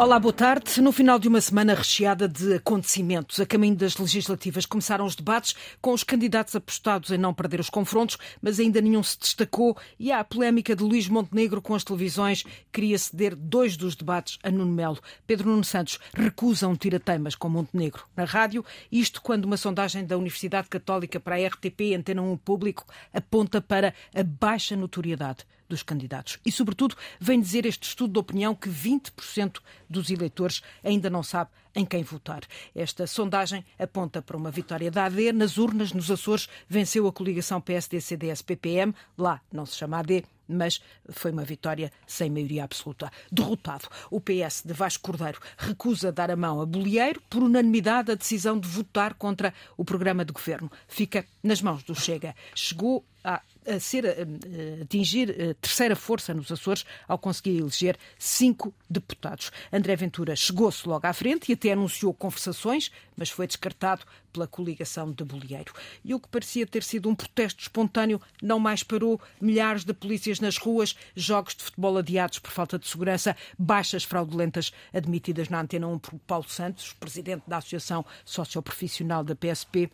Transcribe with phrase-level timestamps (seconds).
[0.00, 0.80] Olá, boa tarde.
[0.80, 5.54] No final de uma semana recheada de acontecimentos, a caminho das legislativas, começaram os debates
[5.78, 10.10] com os candidatos apostados em não perder os confrontos, mas ainda nenhum se destacou e
[10.10, 12.44] há a polémica de Luís Montenegro com as televisões.
[12.72, 14.98] Queria ceder dois dos debates a Nuno Melo.
[15.26, 20.16] Pedro Nuno Santos recusa um tira-teimas com Montenegro na rádio, isto quando uma sondagem da
[20.16, 26.38] Universidade Católica para a RTP Antena 1 Público aponta para a baixa notoriedade dos candidatos.
[26.44, 31.50] E, sobretudo, vem dizer este estudo de opinião que 20% dos eleitores ainda não sabe
[31.74, 32.42] em quem votar.
[32.74, 35.32] Esta sondagem aponta para uma vitória da AD.
[35.32, 38.92] Nas urnas, nos Açores, venceu a coligação PSD-CDS-PPM.
[39.16, 43.10] Lá não se chama AD, mas foi uma vitória sem maioria absoluta.
[43.30, 48.16] Derrotado, o PS de Vasco Cordeiro recusa dar a mão a Bolieiro por unanimidade a
[48.16, 50.70] decisão de votar contra o programa de governo.
[50.88, 52.34] Fica nas mãos do Chega.
[52.54, 58.74] Chegou a a ser a, atingir a terceira força nos Açores ao conseguir eleger cinco
[58.88, 59.50] deputados.
[59.72, 65.12] André Ventura chegou-se logo à frente e até anunciou conversações, mas foi descartado pela coligação
[65.12, 65.72] de Bolieiro.
[66.04, 69.20] E o que parecia ter sido um protesto espontâneo não mais parou.
[69.40, 74.72] Milhares de polícias nas ruas, jogos de futebol adiados por falta de segurança, baixas fraudulentas
[74.92, 79.90] admitidas na Antena 1 por Paulo Santos, presidente da Associação Socioprofissional da PSP.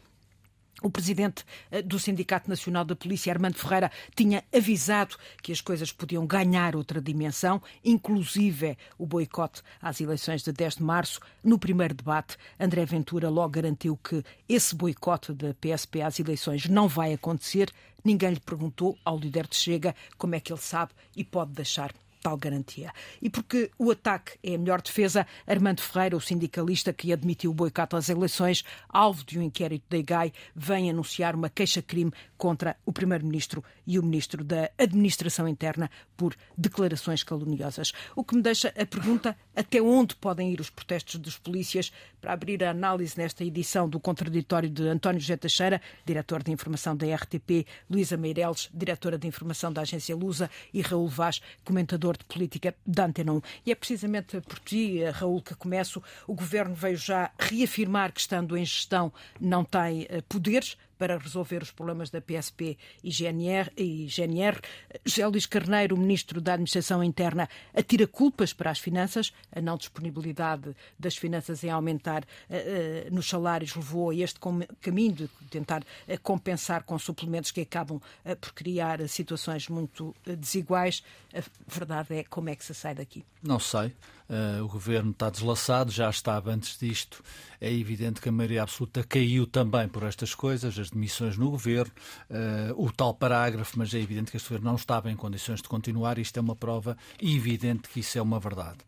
[0.82, 5.90] O presidente eh, do Sindicato Nacional da Polícia, Armando Ferreira, tinha avisado que as coisas
[5.90, 11.18] podiam ganhar outra dimensão, inclusive o boicote às eleições de 10 de março.
[11.42, 16.88] No primeiro debate, André Ventura logo garantiu que esse boicote da PSP às eleições não
[16.88, 17.72] vai acontecer.
[18.04, 21.90] Ninguém lhe perguntou ao líder de Chega como é que ele sabe e pode deixar
[22.26, 22.92] tal garantia.
[23.22, 27.54] E porque o ataque é a melhor defesa, Armando Ferreira, o sindicalista que admitiu o
[27.54, 32.92] boicote às eleições, alvo de um inquérito da IGAI, vem anunciar uma queixa-crime contra o
[32.92, 37.92] Primeiro-Ministro e o Ministro da Administração Interna por declarações caluniosas.
[38.14, 42.32] O que me deixa a pergunta até onde podem ir os protestos dos polícias para
[42.32, 47.06] abrir a análise nesta edição do contraditório de António José Teixeira, diretor de informação da
[47.14, 52.74] RTP, Luísa Meireles, diretora de informação da agência Lusa e Raul Vaz, comentador de política
[52.86, 53.42] da Antena 1.
[53.66, 56.02] E é precisamente por ti, Raul, que começo.
[56.26, 61.62] O governo veio já reafirmar que, estando em gestão, não tem eh, poderes para resolver
[61.62, 63.70] os problemas da PSP e GNR.
[63.76, 64.60] E GNR.
[65.04, 69.32] José Luís Carneiro, ministro da Administração Interna, atira culpas para as finanças.
[69.52, 74.38] A não disponibilidade das finanças em aumentar uh, uh, nos salários levou a este
[74.80, 78.00] caminho de tentar uh, compensar com suplementos que acabam
[78.40, 81.02] por criar situações muito desiguais.
[81.34, 83.24] A verdade é como é que se sai daqui?
[83.42, 83.92] Não sei.
[84.28, 87.22] Uh, o governo está deslaçado, já estava antes disto.
[87.60, 91.92] É evidente que a maioria absoluta caiu também por estas coisas, as demissões no governo,
[92.30, 95.68] uh, o tal parágrafo, mas é evidente que este governo não estava em condições de
[95.68, 96.18] continuar.
[96.18, 98.78] Isto é uma prova evidente que isso é uma verdade.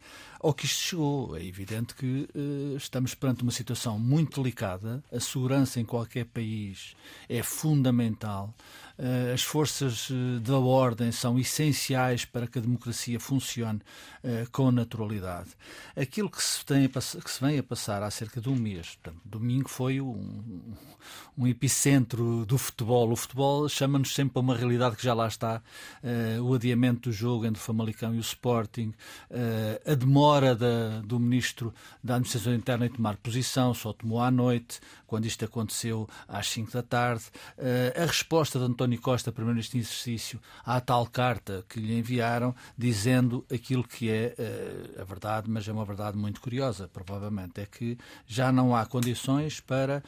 [0.40, 5.02] Ao que isto chegou, é evidente que uh, estamos perante uma situação muito delicada.
[5.12, 6.94] A segurança em qualquer país
[7.28, 8.54] é fundamental.
[8.98, 10.08] Uh, as forças
[10.42, 13.80] da ordem são essenciais para que a democracia funcione
[14.50, 15.50] com naturalidade.
[15.96, 19.20] Aquilo que se, tem que se vem a passar há cerca de um mês, portanto,
[19.24, 20.74] domingo foi um,
[21.36, 23.10] um epicentro do futebol.
[23.10, 25.62] O futebol chama-nos sempre a uma realidade que já lá está.
[26.42, 28.92] O adiamento do jogo entre o Famalicão e o Sporting,
[29.86, 31.72] a demora da, do ministro
[32.02, 36.72] da Administração Interna em tomar posição, só tomou à noite, quando isto aconteceu às 5
[36.72, 37.24] da tarde.
[37.96, 43.44] A resposta de António Costa, primeiro-ministro em exercício, à tal carta que lhe enviaram, dizendo
[43.52, 44.34] aquilo que é
[44.98, 49.60] a verdade, mas é uma verdade muito curiosa, provavelmente, é que já não há condições
[49.60, 50.02] para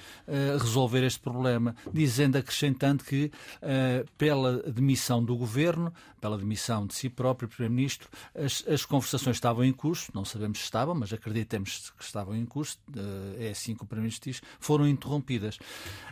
[0.58, 3.30] resolver este problema, dizendo, acrescentando que,
[3.62, 9.64] uh, pela demissão do governo, pela demissão de si próprio, Primeiro-Ministro, as, as, conversações estavam
[9.64, 13.74] em curso, não sabemos se estavam, mas acreditamos que estavam em curso, uh, é assim
[13.74, 15.58] que o Primeiro-Ministro diz, foram interrompidas.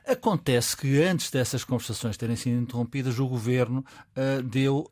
[0.07, 3.85] Acontece que antes dessas conversações terem sido interrompidas, o governo
[4.17, 4.89] uh, deu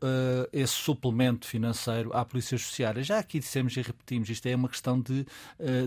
[0.51, 3.03] esse suplemento financeiro à Polícia Judiciária.
[3.03, 5.25] Já aqui dissemos e repetimos, isto é uma questão de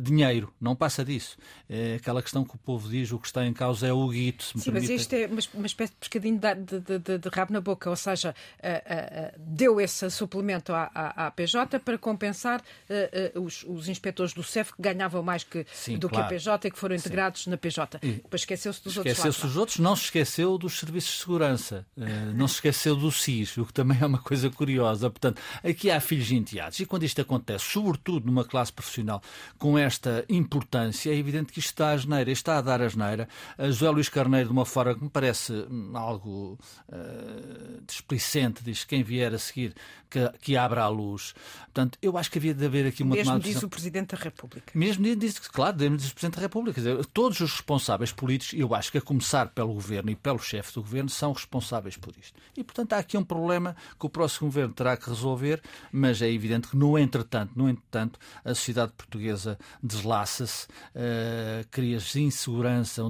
[0.02, 1.36] dinheiro, não passa disso.
[1.68, 4.44] É aquela questão que o povo diz, o que está em causa é o guito,
[4.44, 4.92] se me Sim, permite.
[4.92, 7.96] mas isto é uma, espécie de pescadinho de, de, de, de, rabo na boca, ou
[7.96, 13.88] seja, uh, uh, deu esse suplemento à, à, à PJ para compensar uh, os, os,
[13.88, 16.28] inspectores do CEF que ganhavam mais que, Sim, do claro.
[16.28, 17.50] que a PJ e que foram integrados Sim.
[17.50, 17.98] na PJ.
[18.02, 19.18] E, Depois esqueceu-se dos esqueceu outros.
[19.18, 21.69] Esqueceu-se dos outros, não se esqueceu dos serviços de segurança.
[21.70, 21.86] França.
[21.96, 25.08] Uh, não se esqueceu do SIS, o que também é uma coisa curiosa.
[25.08, 26.80] Portanto, aqui há filhos enteados.
[26.80, 29.22] E quando isto acontece, sobretudo numa classe profissional
[29.58, 33.28] com esta importância, é evidente que isto está a geneira, está a dar a geneira.
[33.56, 36.58] A José Luís Carneiro, de uma forma que me parece hum, algo
[36.88, 39.74] uh, displicente, diz quem vier a seguir
[40.10, 41.34] que, que abra a luz.
[41.66, 44.72] Portanto, eu acho que havia de haver aqui uma Mesmo diz o Presidente da República.
[44.74, 46.80] Mesmo diz, claro, diz o Presidente da República.
[46.80, 50.74] Dizer, todos os responsáveis políticos, eu acho que a começar pelo Governo e pelo chefe
[50.74, 51.59] do Governo, são responsáveis
[52.00, 52.38] por isto.
[52.56, 55.62] E, portanto, há aqui um problema que o próximo Governo terá que resolver,
[55.92, 63.02] mas é evidente que, no entretanto, no entretanto a sociedade portuguesa deslaça-se, uh, cria-se insegurança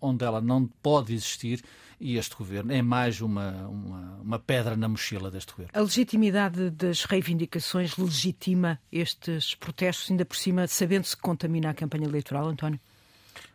[0.00, 1.62] onde ela não pode existir
[1.98, 5.72] e este governo é mais uma, uma, uma, pedra na mochila deste governo.
[5.74, 12.06] A legitimidade das reivindicações legitima estes protestos, ainda por cima, sabendo-se que contamina a campanha
[12.06, 12.78] eleitoral, António?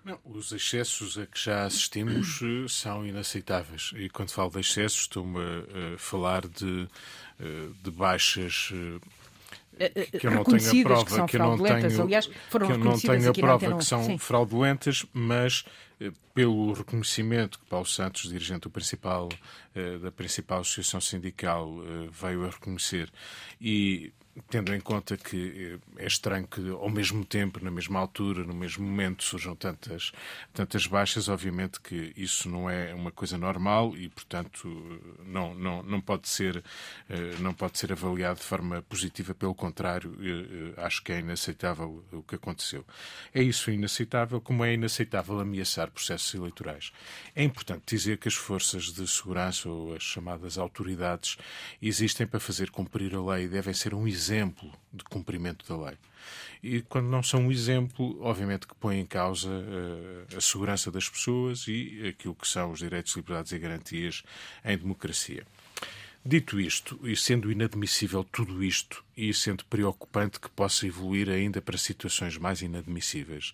[0.03, 3.91] Não, os excessos a que já assistimos eh, são inaceitáveis.
[3.95, 6.87] E quando falo de excessos, estou-me a, falar de,
[7.39, 8.71] eh, de baixas
[9.79, 12.73] eh, que eu não tenho a prova, que, que eu não tenho, aliás, foram que
[12.73, 14.17] eu não tenho a prova que são Sim.
[14.17, 15.65] fraudulentas, mas
[16.33, 19.29] pelo reconhecimento que Paulo Santos, dirigente do principal,
[20.01, 21.77] da principal associação sindical,
[22.11, 23.11] veio a reconhecer
[23.59, 24.11] e
[24.49, 28.53] tendo em conta que eh, é estranho que, ao mesmo tempo, na mesma altura, no
[28.53, 30.11] mesmo momento, surjam tantas,
[30.53, 34.67] tantas baixas, obviamente que isso não é uma coisa normal e, portanto,
[35.25, 36.63] não, não, não, pode, ser,
[37.09, 39.33] eh, não pode ser avaliado de forma positiva.
[39.33, 42.85] Pelo contrário, eh, acho que é inaceitável o que aconteceu.
[43.33, 46.91] É isso inaceitável, como é inaceitável ameaçar processos eleitorais.
[47.35, 51.37] É importante dizer que as forças de segurança ou as chamadas autoridades
[51.81, 55.85] existem para fazer cumprir a lei e devem ser um exemplo exemplo de cumprimento da
[55.85, 55.97] lei.
[56.61, 61.09] E quando não são um exemplo, obviamente que põe em causa uh, a segurança das
[61.09, 64.23] pessoas e aquilo que são os direitos, liberdades e garantias
[64.63, 65.43] em democracia.
[66.23, 71.77] Dito isto, e sendo inadmissível tudo isto, e sendo preocupante que possa evoluir ainda para
[71.77, 73.53] situações mais inadmissíveis,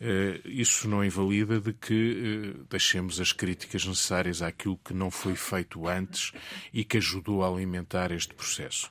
[0.00, 5.34] eh, isso não invalida de que eh, deixemos as críticas necessárias àquilo que não foi
[5.34, 6.32] feito antes
[6.72, 8.90] e que ajudou a alimentar este processo.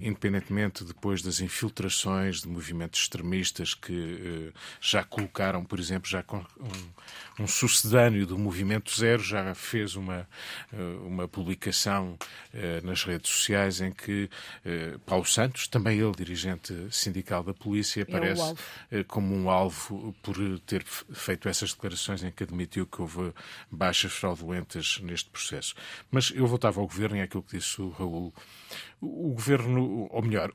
[0.00, 7.42] Independentemente depois das infiltrações de movimentos extremistas que eh, já colocaram, por exemplo, já um,
[7.42, 10.28] um sucedâneo do Movimento Zero já fez uma,
[11.04, 12.16] uma publicação
[12.82, 14.30] nas redes sociais em que
[15.04, 18.54] Paulo Santos, também ele dirigente sindical da polícia, aparece
[18.90, 23.32] é como um alvo por ter feito essas declarações em que admitiu que houve
[23.70, 25.74] baixas fraudulentas neste processo.
[26.10, 28.32] Mas eu voltava ao governo e àquilo que disse o Raul.
[29.00, 30.52] O governo, ou melhor,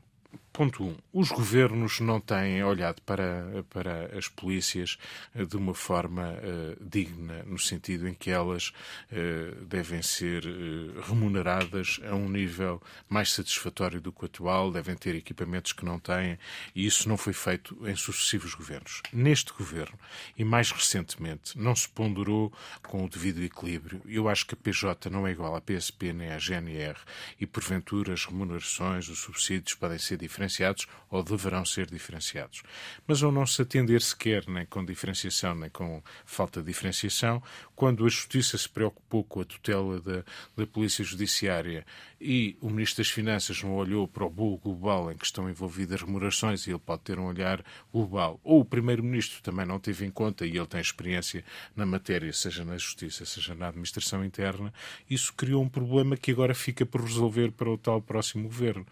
[0.51, 0.87] Ponto 1.
[0.87, 4.97] Um, os governos não têm olhado para, para as polícias
[5.35, 8.73] eh, de uma forma uh, digna, no sentido em que elas
[9.11, 14.95] uh, devem ser uh, remuneradas a um nível mais satisfatório do que o atual, devem
[14.95, 16.37] ter equipamentos que não têm,
[16.75, 19.01] e isso não foi feito em sucessivos governos.
[19.13, 19.97] Neste governo,
[20.37, 22.51] e mais recentemente, não se ponderou
[22.81, 24.01] com o devido equilíbrio.
[24.05, 26.97] Eu acho que a PJ não é igual à PSP nem à GNR,
[27.39, 32.63] e porventura as remunerações, os subsídios podem ser diferentes diferenciados ou deverão ser diferenciados.
[33.05, 37.41] Mas ao não se atender sequer nem com diferenciação nem com falta de diferenciação,
[37.75, 40.23] quando a Justiça se preocupou com a tutela da,
[40.55, 41.85] da Polícia Judiciária
[42.21, 46.01] e o Ministro das Finanças não olhou para o bolo global em que estão envolvidas
[46.01, 50.11] remunerações e ele pode ter um olhar global, ou o Primeiro-Ministro também não teve em
[50.11, 51.43] conta e ele tem experiência
[51.75, 54.73] na matéria, seja na Justiça, seja na Administração Interna,
[55.09, 58.85] isso criou um problema que agora fica por resolver para o tal próximo governo.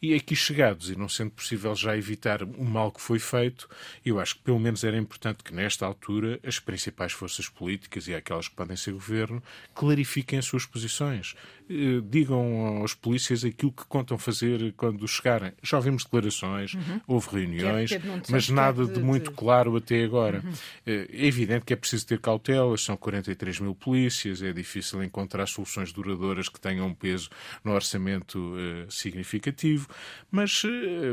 [0.00, 3.68] E aqui chegados, e não sendo possível já evitar o mal que foi feito,
[4.04, 8.14] eu acho que pelo menos era importante que nesta altura as principais forças políticas e
[8.14, 9.42] aquelas que podem ser governo
[9.74, 11.34] clarifiquem as suas posições.
[11.70, 15.52] Eh, digam aos polícias aquilo que contam fazer quando chegarem.
[15.62, 17.00] Já ouvimos declarações, uhum.
[17.06, 17.90] houve reuniões,
[18.30, 20.42] mas nada de, de, muito claro até agora.
[20.42, 20.52] Uhum.
[20.86, 25.46] Eh, é evidente que é preciso ter cautelas, são 43 mil polícias, é difícil encontrar
[25.46, 27.28] soluções duradouras que tenham um peso
[27.62, 29.88] no orçamento uh, significativo,
[30.30, 30.62] mas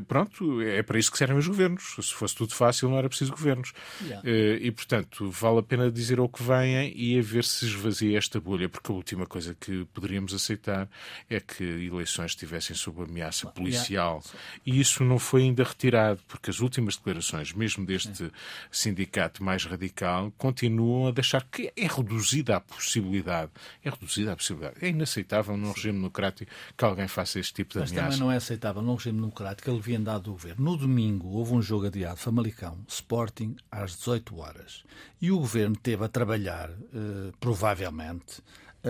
[0.08, 1.96] pronto, é para isso que servem os governos.
[2.02, 3.74] Se fosse tudo fácil, não era preciso governos.
[4.02, 4.30] Yeah.
[4.62, 8.40] E, portanto, vale a pena dizer o que venham e a ver se esvazia esta
[8.40, 10.88] bolha, porque a última coisa que poderíamos aceitar
[11.30, 14.24] é que eleições estivessem sob ameaça policial.
[14.66, 18.32] E isso não foi ainda retirado, porque as últimas declarações, mesmo deste
[18.72, 23.52] sindicato mais radical, continuam a deixar que é reduzida a possibilidade.
[23.84, 24.78] É reduzida a possibilidade.
[24.82, 28.08] É inaceitável num regime democrático que alguém faça este tipo de Mas ameaça.
[28.08, 30.64] Mas também não é aceitável num regime democrático ele via andado do governo.
[30.64, 34.84] No domingo houve um jogo adiado, Famalicão, Sporting, às 18 horas.
[35.22, 38.42] E o governo teve a trabalhar, eh, provavelmente,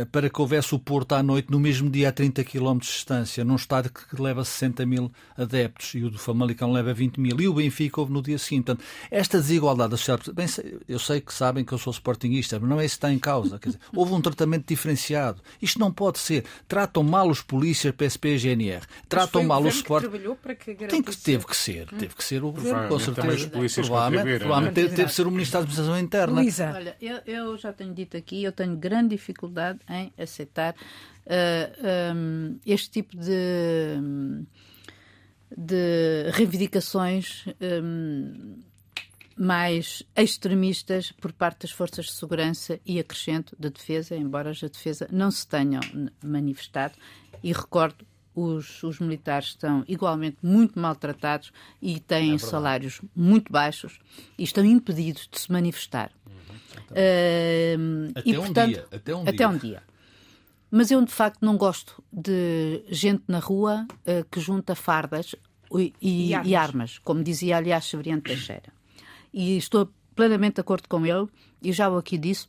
[0.03, 3.45] para que houvesse o Porto à noite no mesmo dia a 30 km de distância,
[3.45, 7.47] num estádio que leva 60 mil adeptos e o do Famalicão leva 20 mil e
[7.47, 8.65] o Benfica houve no dia seguinte.
[8.65, 10.47] Portanto, esta desigualdade da sociedade, bem,
[10.87, 13.19] eu sei que sabem que eu sou sportinguista, mas não é isso que está em
[13.19, 13.57] causa.
[13.59, 15.41] Quer dizer, houve um tratamento diferenciado.
[15.61, 16.43] Isto não pode ser.
[16.67, 18.85] Tratam mal os polícias, PSP e GNR.
[19.07, 20.05] Tratam mal o Sport.
[20.57, 21.87] Que Tem que, teve que ser.
[21.93, 21.97] Hum.
[21.97, 23.49] Teve que ser o governo, com certeza.
[23.49, 26.41] Provavelmente, provavelmente teve, teve que ser o Ministro da Administração Interna.
[26.41, 26.73] Luísa.
[26.73, 30.77] Olha, eu, eu já tenho dito aqui, eu tenho grande dificuldade em aceitar uh,
[31.27, 33.99] eh, um, este tipo de,
[35.55, 37.45] de reivindicações
[37.83, 38.61] um,
[39.37, 44.67] mais extremistas por parte das forças de segurança e acrescento da defesa, embora as da
[44.67, 45.81] defesa não se tenham
[46.23, 46.95] manifestado.
[47.43, 51.51] E recordo os, os, militares estão igualmente muito maltratados
[51.81, 53.99] e têm é salários muito baixos
[54.37, 56.11] e estão impedidos de se manifestar.
[56.91, 59.49] Uh, até, e, um portanto, dia, até um até dia.
[59.49, 59.83] um dia.
[60.69, 65.35] Mas eu, de facto, não gosto de gente na rua uh, que junta fardas
[65.71, 66.51] e, e, e, armas.
[66.51, 66.97] e, armas.
[66.99, 68.73] como dizia, aliás, Severiano Teixeira.
[69.33, 71.27] E estou plenamente de acordo com ele,
[71.61, 72.47] e já o aqui disse,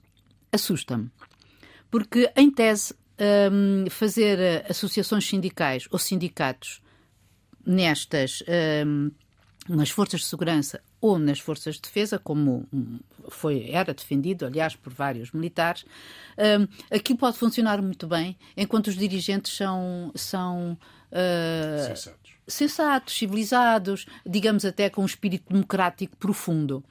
[0.52, 1.10] assusta-me.
[1.90, 2.94] Porque, em tese,
[3.52, 6.80] um, fazer eh, associações sindicais ou sindicatos
[7.64, 8.42] nestas
[8.86, 9.10] um,
[9.68, 12.66] nas forças de segurança ou nas forças de defesa, como
[13.28, 15.84] foi, era defendido, aliás, por vários militares,
[16.38, 20.78] um, aqui pode funcionar muito bem, enquanto os dirigentes são, são
[21.10, 22.32] uh, sensatos.
[22.46, 26.84] sensatos, civilizados, digamos até com um espírito democrático profundo.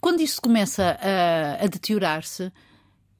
[0.00, 2.52] Quando isso começa a, a deteriorar-se,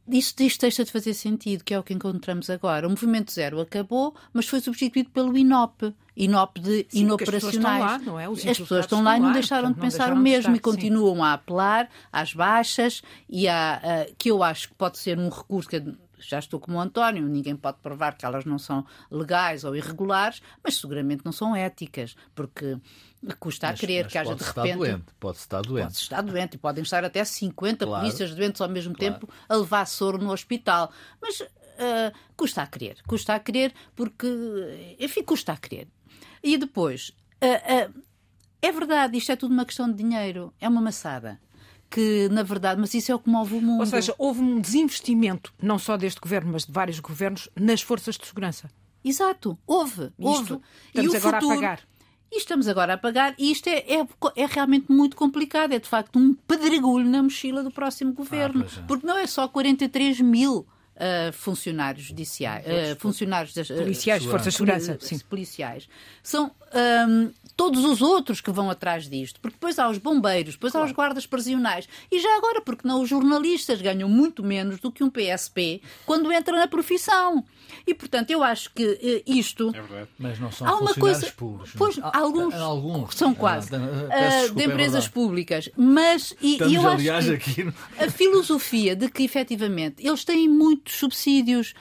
[0.09, 2.87] isto, isto deixa de fazer sentido, que é o que encontramos agora.
[2.87, 5.95] O Movimento Zero acabou, mas foi substituído pelo INOP.
[6.17, 7.45] INOP de sim, inoperacionais.
[7.45, 8.29] As pessoas estão lá, não é?
[8.29, 11.17] Os as pessoas estão lá e não deixaram de pensar o mesmo estar, e continuam
[11.17, 11.23] sim.
[11.23, 15.83] a apelar às baixas e a, que eu acho que pode ser um recurso que
[16.19, 20.43] já estou como o António, ninguém pode provar que elas não são legais ou irregulares,
[20.63, 22.79] mas seguramente não são éticas, porque
[23.39, 24.69] custa mas, a crer que haja de repente.
[24.69, 25.85] Estar doente, pode estar doente.
[25.85, 28.03] Pode estar doente e podem estar até 50 claro.
[28.03, 29.15] polícias doentes ao mesmo claro.
[29.15, 30.91] tempo a levar soro no hospital.
[31.21, 34.27] Mas uh, custa a crer, custa a crer, porque,
[34.99, 35.89] enfim, custa a crer.
[36.43, 38.03] E depois, uh, uh,
[38.63, 41.41] é verdade, isto é tudo uma questão de dinheiro, é uma maçada
[41.97, 43.81] que, na verdade, mas isso é o que move o mundo.
[43.81, 48.19] Ou seja, houve um desinvestimento, não só deste governo, mas de vários governos, nas forças
[48.19, 48.69] de segurança.
[49.03, 50.13] Exato, houve.
[50.19, 50.43] houve.
[50.43, 51.81] Isto, estamos e agora futuro, a pagar.
[52.31, 55.73] E estamos agora a pagar, e isto é, é, é, realmente muito complicado.
[55.73, 58.67] É de facto um pedregulho na mochila do próximo governo.
[58.69, 58.83] Ah, é.
[58.87, 64.59] Porque não é só 43 mil uh, funcionários judiciais, uh, funcionários das, policiais, forças de
[64.59, 65.19] segurança, sim.
[65.21, 65.89] policiais,
[66.23, 66.51] são
[67.09, 70.87] um, todos os outros que vão atrás disto, porque depois há os bombeiros, depois claro.
[70.87, 74.91] há os guardas prisionais e já agora porque não os jornalistas ganham muito menos do
[74.91, 77.45] que um PSP quando entram na profissão.
[77.87, 80.09] E portanto eu acho que isto é verdade.
[80.19, 81.73] mas não são há uma coisa públicos.
[81.77, 86.75] Pois, há, alguns, alguns são quase uh, de é empresas é públicas, mas e, e
[86.75, 87.05] eu acho
[87.39, 87.73] que aqui...
[87.99, 91.75] a filosofia de que efetivamente eles têm muito muitos subsídios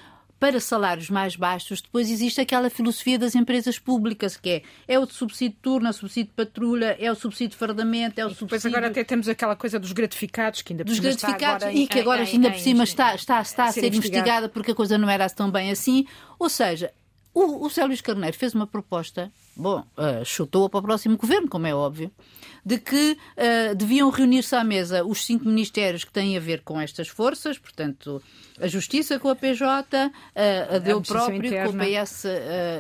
[0.46, 4.50] para salários mais baixos, depois existe aquela filosofia das empresas públicas, que
[4.88, 7.56] é, é o subsídio de turno, é o subsídio de patrulha, é o subsídio de
[7.56, 8.46] fardamento, é o e subsídio...
[8.46, 12.00] Depois agora até temos aquela coisa dos gratificados, que ainda por dos gratificados, e que
[12.00, 15.10] agora em, ainda por cima está, está, está a, ser, investigada porque a coisa não
[15.10, 16.06] era tão bem assim.
[16.38, 16.94] Ou seja,
[17.34, 21.48] o, o Célio Luís Carneiro fez uma proposta, bom, uh, chutou-a para o próximo governo,
[21.48, 22.12] como é óbvio,
[22.66, 26.80] de que uh, deviam reunir-se à mesa os cinco ministérios que têm a ver com
[26.80, 28.22] estas forças, portanto,
[28.60, 31.86] a Justiça com a PJ, uh, a dele próprio interna.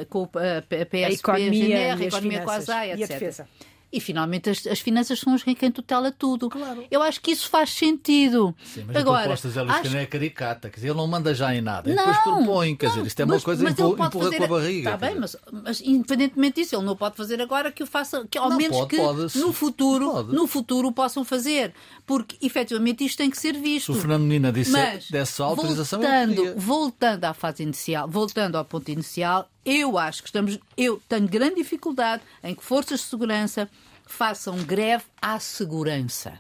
[0.10, 2.92] com o PS, com a PSP, a economia, a, GNR, a economia com a ASAI,
[2.92, 3.46] etc.
[3.92, 6.50] E finalmente as, as finanças são as quem tutela tudo.
[6.50, 6.86] Claro.
[6.92, 8.54] Eu acho que isso faz sentido.
[8.64, 9.98] Sim, mas Agora, a proposta de Zé acho...
[9.98, 11.94] é caricata, quer dizer, ele não manda já em nada.
[11.94, 14.38] Não, depois propõe, quer não, dizer, isto é uma coisa mas empurra, fazer...
[14.38, 14.90] com a barriga.
[14.90, 18.38] Está bem, mas, mas, independentemente disso, ele não pode fazer agora que o faça, que
[18.38, 20.34] ao não, menos pode, que pode, no futuro, pode.
[20.34, 21.74] no futuro possam fazer.
[22.06, 23.92] Porque efetivamente isto tem que ser visto.
[23.94, 28.66] Se o Fernando Menina disse mas, dessa autorização, voltando, voltando à fase inicial, voltando ao
[28.66, 30.60] ponto inicial, eu acho que estamos.
[30.78, 33.70] Eu tenho grande dificuldade em que forças de segurança
[34.06, 36.40] façam greve à segurança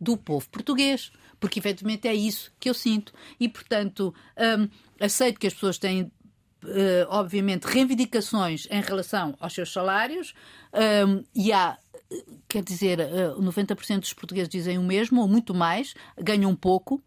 [0.00, 3.12] do povo português, porque efetivamente é isso que eu sinto.
[3.38, 4.68] E, portanto, hum,
[5.00, 6.10] aceito que as pessoas têm.
[6.64, 10.32] Uh, obviamente, reivindicações em relação aos seus salários,
[11.06, 11.76] um, e há
[12.48, 12.98] quer dizer,
[13.38, 17.02] 90% hum, dos portugueses dizem o mesmo, ou muito mais, ganham pouco.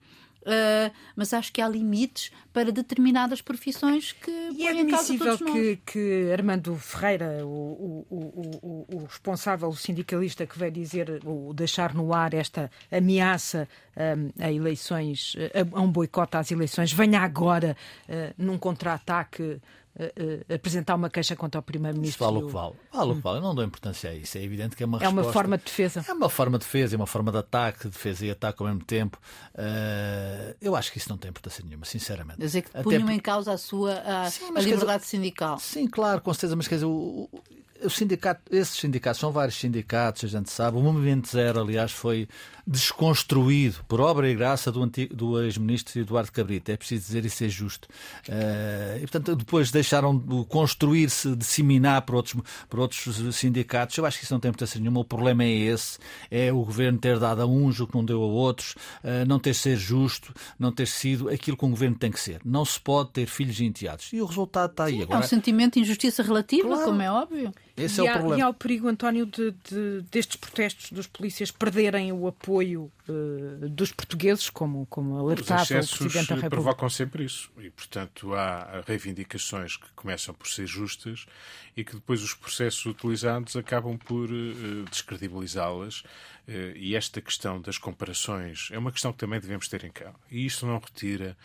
[0.48, 6.32] Uh, mas acho que há limites para determinadas profissões que e é admissível que, que
[6.32, 12.14] Armando Ferreira, o, o, o, o, responsável, o sindicalista que vai dizer, o deixar no
[12.14, 17.76] ar esta ameaça um, a eleições, a, a um boicote às eleições, venha agora
[18.08, 19.60] uh, num contra-ataque
[20.00, 22.26] uh, apresentar uma queixa contra o Primeiro-Ministro.
[22.26, 22.76] Vale o que vale.
[22.94, 23.38] Vale o que vale.
[23.38, 24.38] Eu não dou importância a isso.
[24.38, 25.22] É evidente que é uma É resposta...
[25.22, 26.06] uma forma de defesa.
[26.08, 28.84] É uma forma de defesa, é uma forma de ataque, defesa e ataque ao mesmo
[28.84, 29.20] tempo.
[29.56, 32.40] Uh, eu acho que isso não tem importância nenhuma, sinceramente.
[32.40, 33.14] Dizer que punham Até...
[33.14, 35.18] em causa a sua a, Sim, a liberdade dizer...
[35.18, 35.60] sindical.
[35.60, 37.42] Sim, claro, com certeza, mas quer dizer, o, o
[37.90, 40.78] sindicato, esses sindicatos são vários sindicatos, a gente sabe.
[40.78, 42.28] O Movimento Zero, aliás, foi
[42.68, 46.74] desconstruído por obra e graça do, do ex-ministro Eduardo Cabrita.
[46.74, 47.88] É preciso dizer isso é justo.
[48.28, 52.36] Uh, e, portanto, depois deixaram de construir-se, disseminar por outros,
[52.70, 53.98] por outros sindicatos.
[53.98, 55.00] Eu acho que isso não tem importância nenhuma.
[55.00, 55.98] O problema é esse:
[56.30, 59.40] é o governo ter dado a uns o que não deu a outros, uh, não
[59.40, 62.42] ter sido justo, não ter sido aquilo que um governo tem que ser.
[62.44, 64.10] Não se pode ter filhos e enteados.
[64.12, 64.98] E o resultado está aí.
[64.98, 65.22] Sim, Agora...
[65.22, 66.84] É um sentimento de injustiça relativa, claro.
[66.84, 67.54] como é óbvio.
[67.78, 68.40] Esse e é há, o problema.
[68.40, 73.70] E há o perigo, António, de, de, destes protestos dos polícias perderem o apoio uh,
[73.70, 76.50] dos portugueses, como, como alertava o Presidente da República.
[76.50, 77.52] provocam sempre isso.
[77.60, 81.28] E, portanto, há reivindicações que começam por ser justas
[81.76, 86.04] e que depois os processos utilizados acabam por uh, descredibilizá-las.
[86.48, 90.16] Uh, e esta questão das comparações é uma questão que também devemos ter em conta.
[90.32, 91.36] E isto não retira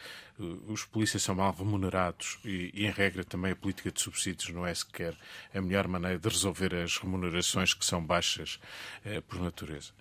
[0.66, 4.66] os polícias são mal remunerados e, e, em regra, também a política de subsídios não
[4.66, 5.14] é sequer
[5.54, 8.58] a melhor maneira de resolver as remunerações que são baixas
[9.04, 9.92] eh, por natureza.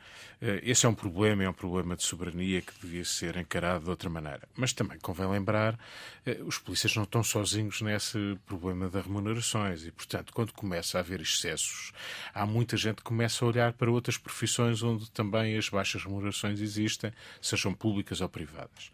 [0.41, 3.89] Eh, esse é um problema, é um problema de soberania que devia ser encarado de
[3.89, 4.41] outra maneira.
[4.55, 5.77] Mas também convém lembrar,
[6.25, 11.01] eh, os polícias não estão sozinhos nesse problema das remunerações e, portanto, quando começa a
[11.01, 11.91] haver excessos,
[12.33, 16.59] há muita gente que começa a olhar para outras profissões onde também as baixas remunerações
[16.59, 18.91] existem, sejam públicas ou privadas.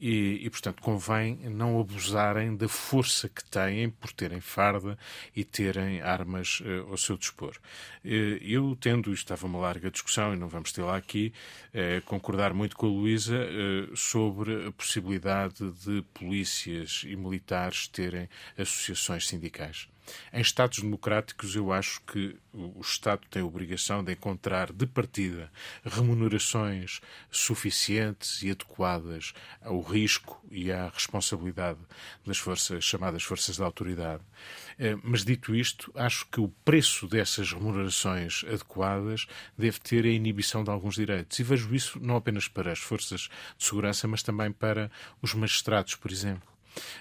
[0.00, 4.98] E, e, portanto, convém não abusarem da força que têm por terem farda
[5.36, 7.54] e terem armas uh, ao seu dispor.
[8.02, 11.34] Eu, tendo, isto estava uma larga discussão e não vamos lá aqui,
[11.74, 13.46] uh, concordar muito com a Luísa
[13.94, 18.26] sobre a possibilidade de polícias e militares terem
[18.56, 19.86] associações sindicais.
[20.32, 25.50] Em Estados democráticos, eu acho que o Estado tem a obrigação de encontrar de partida
[25.84, 27.00] remunerações
[27.30, 31.78] suficientes e adequadas ao risco e à responsabilidade
[32.26, 34.22] das forças chamadas forças da autoridade.
[34.78, 40.64] Eh, mas dito isto, acho que o preço dessas remunerações adequadas deve ter a inibição
[40.64, 41.38] de alguns direitos.
[41.38, 44.90] E vejo isso não apenas para as forças de segurança, mas também para
[45.22, 46.49] os magistrados, por exemplo.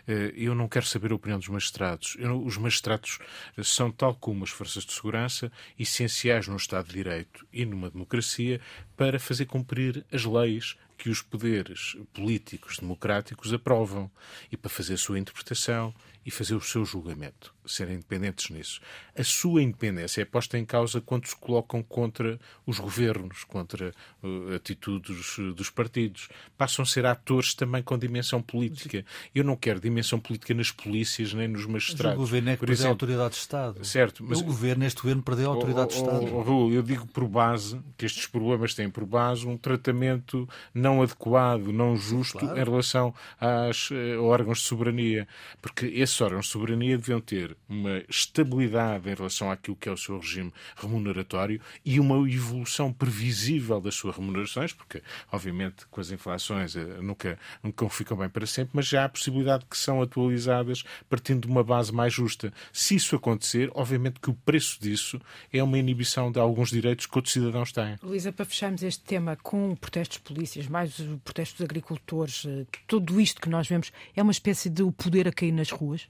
[0.07, 2.17] Eh, eu não quero saber a opinião dos magistrados.
[2.45, 3.19] os magistrados
[3.63, 8.59] são, tal como as forças de segurança, essenciais num Estado de Direito e numa democracia
[8.95, 14.11] para fazer cumprir as leis que os poderes políticos democráticos aprovam
[14.51, 18.81] e para fazer a sua interpretação e fazer o seu julgamento, serem independentes nisso.
[19.17, 24.53] A sua independência é posta em causa quando se colocam contra os governos, contra uh,
[24.53, 26.29] atitudes dos partidos.
[26.57, 29.05] Passam a ser atores também com dimensão política.
[29.33, 32.17] Eu não quero dimensão política nas polícias nem nos magistrados.
[32.17, 33.85] Mas o governo é que Por perdeu exemplo, a autoridade de Estado.
[33.85, 36.35] Certo, mas o governo, este governo perdeu a autoridade oh, oh, de Estado.
[36.35, 41.01] Oh, Raul, eu digo por base que estes problemas têm por base um tratamento não
[41.01, 42.59] adequado, não justo claro.
[42.59, 45.27] em relação às uh, órgãos de soberania,
[45.61, 49.91] porque esse esses órgãos de soberania deviam ter uma estabilidade em relação àquilo que é
[49.91, 56.11] o seu regime remuneratório e uma evolução previsível das suas remunerações, porque, obviamente, com as
[56.11, 60.01] inflações eh, nunca, nunca ficam bem para sempre, mas já há a possibilidade que são
[60.01, 62.51] atualizadas partindo de uma base mais justa.
[62.73, 67.17] Se isso acontecer, obviamente que o preço disso é uma inibição de alguns direitos que
[67.17, 67.97] outros cidadãos têm.
[68.01, 72.65] Luísa, para fecharmos este tema com protestos de polícias, mais os protestos dos agricultores, eh,
[72.87, 76.07] tudo isto que nós vemos, é uma espécie de o poder a cair nas ruas?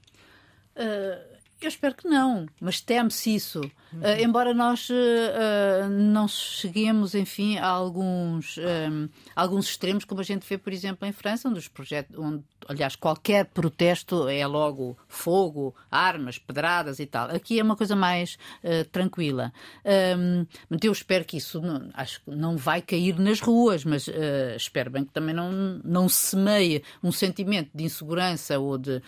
[0.76, 1.29] Uh,
[1.66, 3.60] eu espero que não, mas teme-se isso.
[3.92, 4.00] Uhum.
[4.00, 10.46] Uh, embora nós uh, não cheguemos, enfim, a alguns, um, alguns extremos, como a gente
[10.48, 15.74] vê, por exemplo, em França, onde os projetos, onde, aliás, qualquer protesto é logo fogo,
[15.90, 17.30] armas, pedradas e tal.
[17.30, 19.52] Aqui é uma coisa mais uh, tranquila.
[20.16, 20.46] Um,
[20.80, 24.08] eu espero que isso, não, acho que não vai cair nas ruas, mas
[24.56, 29.02] espero bem que também não, não semeie um sentimento de insegurança ou de,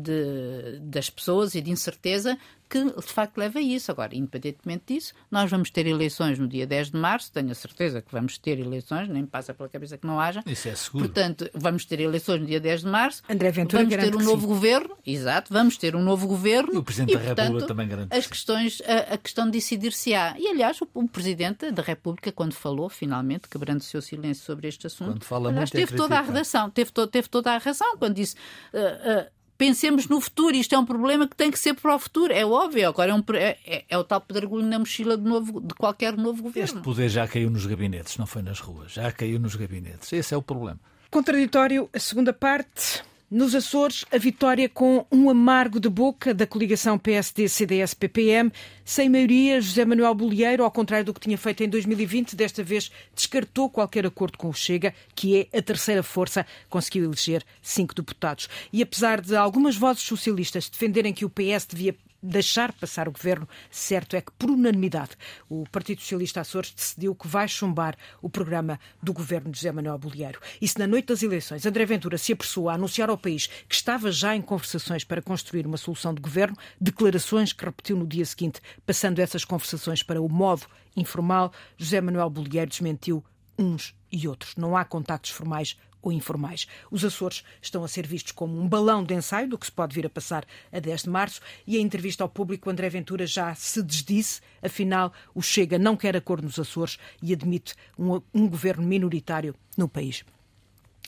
[0.00, 3.90] de das pessoas e de incerteza que de facto leva a isso.
[3.90, 8.02] Agora, independentemente disso, nós vamos ter eleições no dia 10 de março, tenho a certeza
[8.02, 10.42] que vamos ter eleições, nem me passa pela cabeça que não haja.
[10.46, 11.06] Isso é seguro.
[11.06, 13.22] Portanto, vamos ter eleições no dia 10 de março.
[13.28, 14.46] André Ventura vamos ter um novo sim.
[14.46, 16.74] governo, exato, vamos ter um novo governo.
[16.74, 18.16] E o Presidente e, da portanto, República também garante.
[18.16, 20.34] As questões, a, a questão de decidir-se-á.
[20.38, 24.68] E, aliás, o, o, Presidente da República, quando falou, finalmente, quebrando o seu silêncio sobre
[24.68, 27.52] este assunto, quando fala aliás, muito é teve toda a redação, teve, to, teve toda
[27.52, 28.36] a razão quando disse.
[28.72, 30.56] Uh, uh, pensemos no futuro.
[30.56, 32.32] Isto é um problema que tem que ser para o futuro.
[32.32, 32.88] É óbvio.
[32.88, 36.16] Agora é, um, é, é, é o tal pedregulho na mochila de, novo, de qualquer
[36.16, 36.64] novo governo.
[36.64, 38.92] Este poder já caiu nos gabinetes, não foi nas ruas.
[38.92, 40.12] Já caiu nos gabinetes.
[40.12, 40.78] Esse é o problema.
[41.10, 43.02] Contraditório, a segunda parte.
[43.30, 48.50] Nos Açores, a vitória com um amargo de boca da coligação PSD-CDS-PPM.
[48.86, 52.90] Sem maioria, José Manuel Bolieiro, ao contrário do que tinha feito em 2020, desta vez
[53.14, 58.48] descartou qualquer acordo com o Chega, que é a terceira força, conseguiu eleger cinco deputados.
[58.72, 63.48] E apesar de algumas vozes socialistas defenderem que o PS devia deixar passar o governo,
[63.70, 65.12] certo é que, por unanimidade,
[65.48, 69.98] o Partido Socialista Açores decidiu que vai chumbar o programa do governo de José Manuel
[69.98, 70.40] Bolieiro.
[70.60, 73.74] E se na noite das eleições André Ventura se apressou a anunciar ao país que
[73.74, 78.24] estava já em conversações para construir uma solução de governo, declarações que repetiu no dia
[78.24, 83.24] seguinte, passando essas conversações para o modo informal, José Manuel Bolieiro desmentiu
[83.58, 84.56] uns e outros.
[84.56, 86.66] Não há contactos formais ou informais.
[86.90, 89.94] Os Açores estão a ser vistos como um balão de ensaio do que se pode
[89.94, 93.54] vir a passar a 10 de março e em entrevista ao público André Ventura já
[93.54, 98.86] se desdisse, afinal o Chega não quer acordo nos Açores e admite um, um governo
[98.86, 100.24] minoritário no país.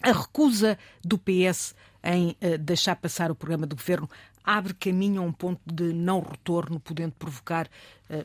[0.02, 4.08] A recusa do PS em uh, deixar passar o programa do governo
[4.42, 7.68] abre caminho a um ponto de não retorno, podendo provocar
[8.08, 8.24] uh,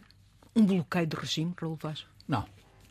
[0.56, 2.06] um bloqueio do regime, Raul Vaz?
[2.28, 2.46] Não,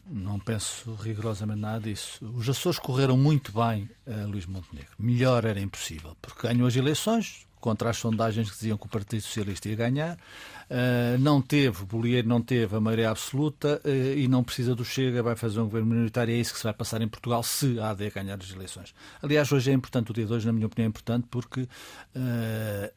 [0.06, 2.24] não penso rigorosamente nada disso.
[2.34, 4.92] Os Açores correram muito bem a Luís Montenegro.
[4.98, 9.22] Melhor era impossível, porque ganhou as eleições, contra as sondagens que diziam que o Partido
[9.22, 10.18] Socialista ia ganhar.
[10.64, 15.22] Uh, não teve, Bolieiro não teve a maioria absoluta uh, e não precisa do Chega,
[15.22, 16.34] vai fazer um governo minoritário.
[16.34, 18.94] É isso que se vai passar em Portugal se a AD ganhar as eleições.
[19.22, 21.66] Aliás, hoje é importante, o dia de hoje, na minha opinião, é importante porque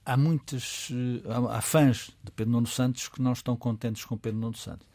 [0.06, 0.89] há muitos,
[1.30, 4.86] há, há, fãs de Pedro Nuno Santos que não estão contentes com Pedro Nuno Santos.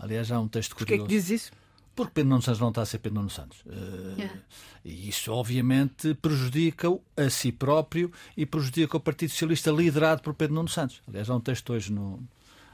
[0.00, 1.02] Aliás, há um texto curioso.
[1.02, 1.52] Porquê é que diz isso?
[1.94, 3.60] Porque Pedro Nuno Santos não está a ser Pedro Nuno Santos.
[3.66, 4.40] Uh, yeah.
[4.84, 10.54] E isso, obviamente, prejudica-o a si próprio e prejudica o Partido Socialista liderado por Pedro
[10.54, 11.02] Nuno Santos.
[11.06, 12.22] Aliás, há um texto hoje no,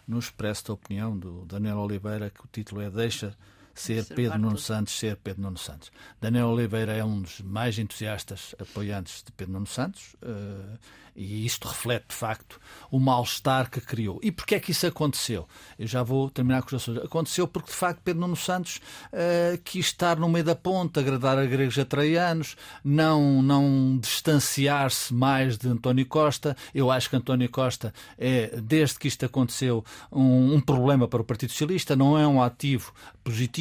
[0.06, 3.36] no Expresso da Opinião, do Daniel Oliveira, que o título é Deixa
[3.80, 5.90] ser Pedro Nuno Santos, ser Pedro Nuno Santos.
[6.20, 10.14] Daniel Oliveira é um dos mais entusiastas apoiantes de Pedro Nuno Santos.
[10.22, 10.78] Uh,
[11.16, 12.60] e isto reflete, de facto,
[12.90, 14.20] o mal-estar que criou.
[14.22, 15.48] E porquê é que isso aconteceu?
[15.78, 17.02] Eu já vou terminar com os assuntos.
[17.02, 21.38] Aconteceu porque, de facto, Pedro Nuno Santos uh, quis estar no meio da ponta, agradar
[21.38, 26.54] a gregos atraianos, não, não distanciar-se mais de António Costa.
[26.74, 31.24] Eu acho que António Costa é, desde que isto aconteceu, um, um problema para o
[31.24, 32.92] Partido Socialista, não é um ativo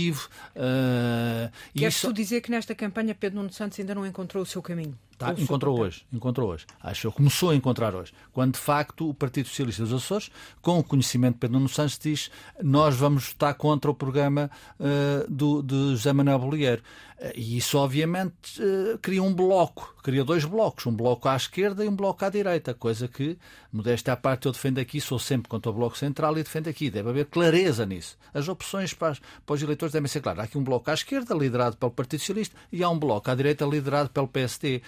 [0.05, 0.29] positivo.
[0.55, 2.07] Uh, Queres isso...
[2.07, 4.97] tu dizer que nesta campanha Pedro Nuno Santos ainda não encontrou o seu caminho?
[5.17, 6.65] Tá, encontrou hoje, encontrou hoje.
[6.81, 8.11] Acho que começou a encontrar hoje.
[8.33, 10.29] Quando, de facto, o Partido Socialista dos Açores,
[10.61, 12.29] com o conhecimento de Pedro Nuno Santos, diz
[12.61, 16.81] nós vamos votar contra o programa uh, do, de José Manuel Bolieiro.
[17.17, 21.85] Uh, e isso, obviamente, uh, cria um bloco, cria dois blocos, um bloco à esquerda
[21.85, 23.37] e um bloco à direita, coisa que,
[23.71, 26.89] modéstia à parte, eu defendo aqui, sou sempre contra o Bloco Central e defendo aqui.
[26.89, 28.17] Deve haver clareza nisso.
[28.33, 30.41] As opções para, para os eleitores devem ser claras.
[30.41, 33.35] Há aqui um bloco à esquerda, liderado pelo Partido Socialista, e há um bloco à
[33.35, 34.81] direita, liderado pelo PSD.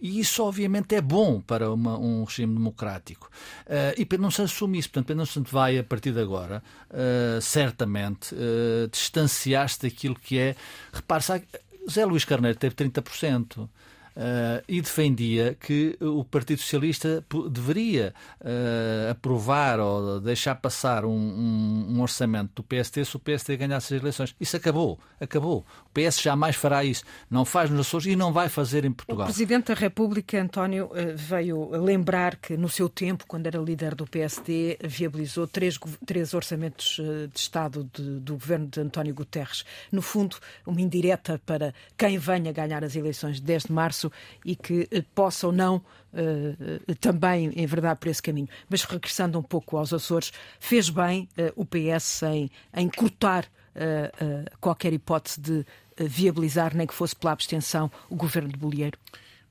[0.00, 3.30] E isso, obviamente, é bom para uma, um regime democrático.
[3.66, 4.90] Uh, e não se assume isso.
[4.90, 10.56] Portanto, não se vai, a partir de agora, uh, certamente, uh, distanciar-se daquilo que é.
[10.92, 11.42] Repare, se
[11.90, 13.68] Zé Luís Carneiro teve 30%.
[14.14, 21.86] Uh, e defendia que o Partido Socialista deveria uh, aprovar ou deixar passar um, um,
[21.96, 24.34] um, orçamento do PST se o PST ganhasse as eleições.
[24.38, 25.64] Isso acabou, acabou.
[25.86, 27.04] O PS jamais fará isso.
[27.30, 29.24] Não faz nos Açores e não vai fazer em Portugal.
[29.24, 33.94] O Presidente da República, António, uh, veio lembrar que no seu tempo, quando era líder
[33.94, 37.00] do PSD, viabilizou três, três orçamentos
[37.32, 39.64] de Estado de, do governo de António Guterres.
[39.90, 44.01] No fundo, uma indireta para quem venha ganhar as eleições de 10 de março
[44.44, 48.48] e que eh, possa ou não uh, também, em verdade, por esse caminho.
[48.68, 54.56] Mas regressando um pouco aos Açores, fez bem uh, o PS em, em cortar uh,
[54.60, 55.66] qualquer hipótese de
[55.98, 58.98] viabilizar, nem que fosse pela abstenção, o governo de Bolieiro?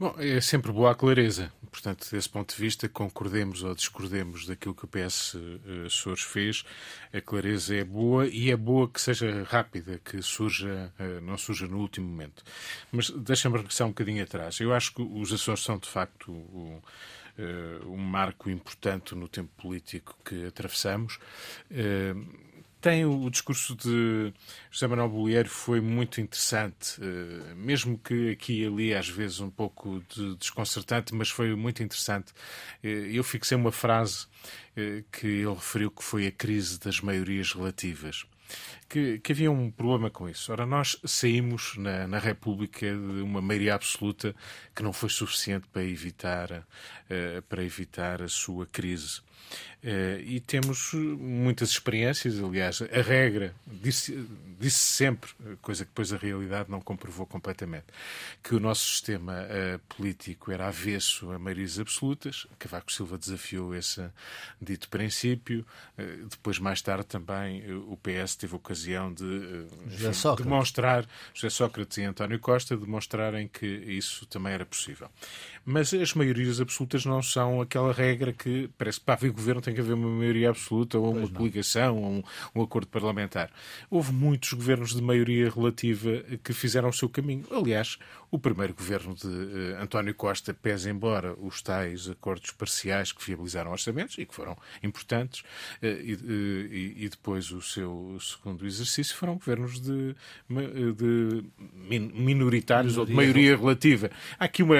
[0.01, 1.53] Bom, é sempre boa a clareza.
[1.69, 6.65] Portanto, desse ponto de vista, concordemos ou discordemos daquilo que o PS uh, Açores fez,
[7.13, 11.67] a clareza é boa e é boa que seja rápida, que surja, uh, não surja
[11.67, 12.43] no último momento.
[12.91, 14.59] Mas deixa-me regressar um bocadinho atrás.
[14.59, 16.81] Eu acho que os Açores são, de facto, o,
[17.85, 21.19] um marco importante no tempo político que atravessamos.
[22.81, 24.33] Tem o, discurso de
[24.71, 26.99] José Manuel Bolieiro foi muito interessante,
[27.55, 32.33] mesmo que aqui e ali às vezes um pouco de desconcertante, mas foi muito interessante.
[32.81, 34.25] eu fixei uma frase
[35.11, 38.25] que ele referiu que foi a crise das maiorias relativas
[38.91, 40.51] que, que, havia um problema com isso.
[40.51, 44.36] Ora, nós saímos na, na, República de uma maioria absoluta
[44.75, 49.21] que não foi suficiente para evitar, uh, para evitar a sua crise.
[49.84, 54.27] Uh, e temos muitas experiências, aliás, a regra disse,
[54.60, 57.88] disse sempre, coisa que depois a realidade não comprovou completamente,
[58.43, 62.45] que o nosso sistema uh, político era avesso a maiorias absolutas.
[62.60, 64.08] Cavaco Silva desafiou esse
[64.62, 65.65] dito princípio.
[66.30, 68.80] Depois, mais tarde, também o PS teve ocasião
[69.13, 75.09] de enfim, demonstrar, José Sócrates e António Costa, demonstrarem que isso também era possível.
[75.65, 79.74] Mas as maiorias absolutas não são aquela regra que parece que para haver governo tem
[79.74, 82.24] que haver uma maioria absoluta ou uma coligação ou um,
[82.56, 83.50] um, acordo parlamentar.
[83.89, 87.45] Houve muitos governos de maioria relativa que fizeram o seu caminho.
[87.52, 87.97] Aliás,
[88.32, 93.71] o primeiro governo de uh, António Costa, pese embora os tais acordos parciais que viabilizaram
[93.71, 99.34] orçamentos e que foram importantes, uh, e, uh, e, depois o seu segundo exercício foram
[99.34, 100.15] governos de,
[100.50, 101.43] de
[101.89, 104.10] minoritários ou de maioria relativa.
[104.39, 104.78] Há aqui uma.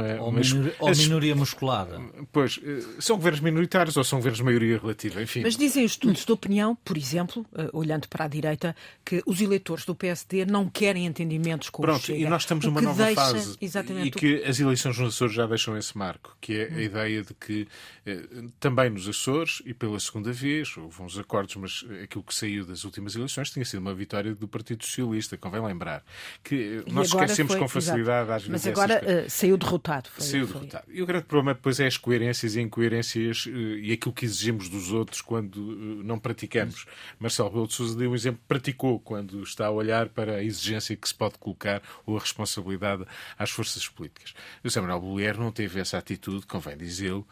[0.00, 2.00] Uma, ou, uma, minori, ou as, minoria musculada.
[2.32, 2.60] Pois,
[2.98, 5.42] são governos minoritários ou são governos de maioria relativa, enfim.
[5.42, 9.94] Mas dizem estudos de opinião, por exemplo, olhando para a direita, que os eleitores do
[9.94, 12.18] PSD não querem entendimentos com Pronto, o Chega.
[12.18, 13.56] e nós estamos numa nova deixa, fase
[14.04, 16.80] e que as eleições nos Açores já deixam esse marco, que é a hum.
[16.80, 17.68] ideia de que
[18.04, 18.22] eh,
[18.60, 22.84] também nos Açores e pela segunda vez, houve uns acordos, mas aquilo que saiu das
[22.84, 26.04] últimas eleições tinha sido uma vitória do Partido Socialista, convém lembrar.
[26.42, 28.64] Que eh, nós esquecemos foi, com facilidade às vezes.
[28.64, 29.85] Mas agora uh, saiu derrotado.
[30.10, 30.60] Foi, saiu foi.
[30.60, 30.84] derrotado.
[30.88, 34.68] E o grande problema depois é as coerências e incoerências uh, e aquilo que exigimos
[34.68, 36.86] dos outros quando uh, não praticamos.
[37.18, 40.96] Marcelo Rebelo de Sousa deu um exemplo, praticou quando está a olhar para a exigência
[40.96, 43.04] que se pode colocar ou a responsabilidade
[43.38, 44.34] às forças políticas.
[44.64, 47.26] O José Manuel Bollier não teve essa atitude, convém dizê-lo,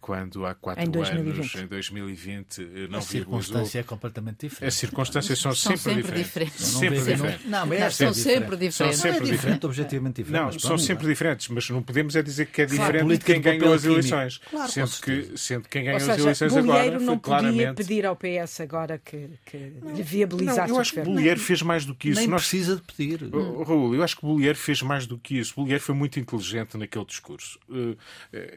[0.00, 4.68] quando há quatro em anos, em 2020, não A circunstância é completamente diferente.
[4.68, 6.56] As circunstâncias são, são sempre, sempre diferentes.
[6.58, 6.66] diferentes.
[6.66, 7.46] Sempre diferentes.
[7.46, 8.76] Não, mas são sempre diferentes.
[8.76, 10.52] São sempre não é diferente, objetivamente diferente.
[10.52, 13.40] Não, são sempre diferentes, mas não podemos é dizer que é diferente claro, de quem
[13.40, 14.38] ganhou as eleições.
[14.50, 17.74] Claro, sendo, que, sendo quem ganhou seja, as eleições agora não podia claramente...
[17.76, 21.84] pedir ao PS agora que, que lhe viabilizasse não, eu acho que Bollier fez mais
[21.84, 22.20] do que isso.
[22.20, 22.42] Nem Nós...
[22.42, 23.30] precisa de pedir.
[23.66, 25.54] Raul, eu acho que Bollier fez mais do que isso.
[25.56, 27.58] Bollier foi muito inteligente naquele discurso.
[27.68, 27.96] Uh, uh,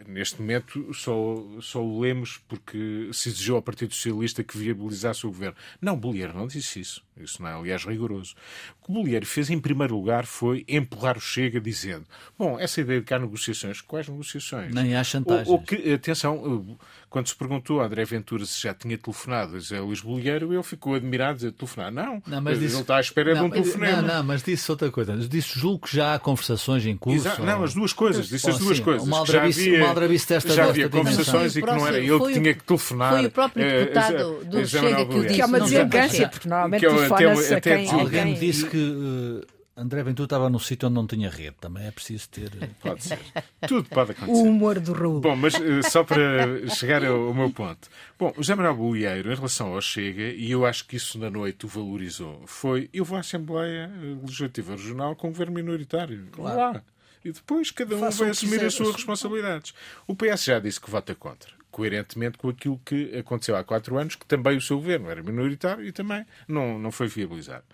[0.08, 5.30] neste momento só, só o lemos porque se exigiu ao Partido Socialista que viabilizasse o
[5.30, 5.56] governo.
[5.82, 7.05] Não, Bollier não disse isso.
[7.18, 8.36] Isso não é, aliás, rigoroso.
[8.82, 12.06] O que o Bollier fez, em primeiro lugar, foi empurrar o Chega dizendo
[12.38, 14.74] bom, essa ideia de que há negociações, quais negociações?
[14.74, 15.46] Nem há chantagem.
[15.48, 16.78] Ou, ou que, atenção,
[17.10, 20.64] quando se perguntou a André Ventura se já tinha telefonado a José Luís Bolheiro, ele
[20.64, 21.92] ficou admirado de telefonar.
[21.92, 22.76] Não, não mas disse...
[22.76, 24.02] ele está à espera não, de um telefonema.
[24.02, 25.16] Não, não, mas disse outra coisa.
[25.16, 27.20] Disse, julgo que já há conversações em curso.
[27.20, 27.44] Exato.
[27.44, 28.28] Não, as duas coisas.
[28.28, 29.08] Disse as duas sim, coisas.
[29.08, 32.64] Uma já havia, desta já havia conversações e que não era ele que tinha que
[32.64, 33.14] telefonar.
[33.14, 35.36] Foi o próprio eh, deputado do Chega que o disse.
[35.36, 37.90] Que é uma deselegância, porque normalmente telefona-se a quem...
[37.90, 41.58] Alguém me disse que eh, André Ventura estava num sítio onde não tinha rede.
[41.60, 42.52] Também é preciso ter.
[42.62, 43.20] Eh, pode ser.
[43.68, 44.32] Tudo pode acontecer.
[44.32, 45.20] O humor do Raul.
[45.20, 47.90] Bom, mas uh, só para chegar ao, ao, meu ponto.
[48.18, 51.30] Bom, o José Manuel Bolieiro, em relação ao Chega, e eu acho que isso na
[51.30, 53.92] noite o valorizou, foi: eu vou à Assembleia
[54.22, 56.28] Legislativa Regional com um governo minoritário.
[56.32, 56.58] Claro.
[56.58, 56.84] Lá.
[57.26, 59.74] E depois cada um Façam vai assumir as suas responsabilidades.
[60.08, 64.16] O PS já disse que vota contra coerentemente com aquilo que aconteceu há quatro anos,
[64.16, 67.66] que também o seu governo era minoritário e também não, não foi viabilizado.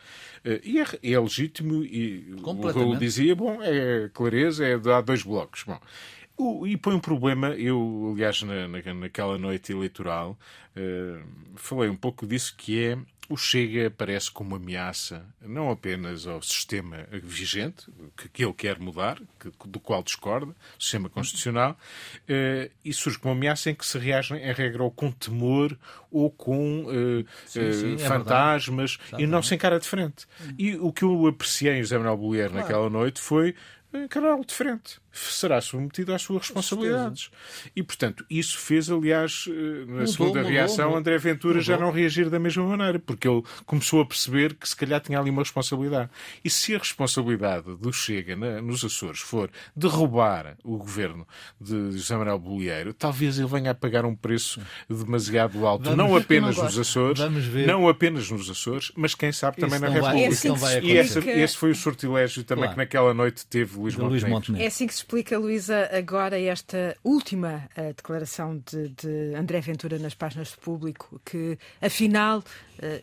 [0.44, 5.22] Eh, e é, é legítimo, e o Raul dizia, bom, é clareza, é há dois
[5.22, 5.66] blocos.
[5.66, 10.36] Bom, e põe um problema, eu, aliás, na, na, naquela noite eleitoral,
[10.76, 11.24] uh,
[11.56, 12.98] falei um pouco disso, que é
[13.32, 19.22] o Chega aparece como ameaça não apenas ao sistema vigente, que, que ele quer mudar,
[19.40, 21.78] que, do qual discorda, o sistema constitucional,
[22.24, 25.78] uh, e surge como ameaça em que se reagem, em regra, ou com temor
[26.12, 30.28] ou com uh, sim, sim, uh, é fantasmas e não se encara de frente.
[30.58, 32.62] E o que eu apreciei em José Manuel Bollier claro.
[32.62, 33.56] naquela noite foi
[33.94, 37.30] encará-lo de frente será submetido às suas responsabilidades.
[37.76, 41.00] E, portanto, isso fez, aliás, eh, na mudou, segunda mudou, reação, mudou.
[41.00, 44.76] André Ventura já não reagir da mesma maneira, porque ele começou a perceber que se
[44.76, 46.10] calhar tinha ali uma responsabilidade.
[46.44, 51.28] E se a responsabilidade do Chega na, nos Açores for derrubar o governo
[51.60, 56.16] de José Manuel Bolieiro, talvez ele venha a pagar um preço demasiado alto, vamos, não
[56.16, 57.22] apenas não nos Açores,
[57.68, 60.54] não apenas nos Açores, mas quem sabe também isso na República.
[60.56, 62.74] Vai, é assim e esse, esse, foi o sortilégio também claro.
[62.74, 64.58] que naquela noite teve Luís Montenegro.
[64.58, 69.98] É assim que se explica, Luísa, agora esta última uh, declaração de, de, André Ventura
[69.98, 72.44] nas páginas do público, que afinal uh,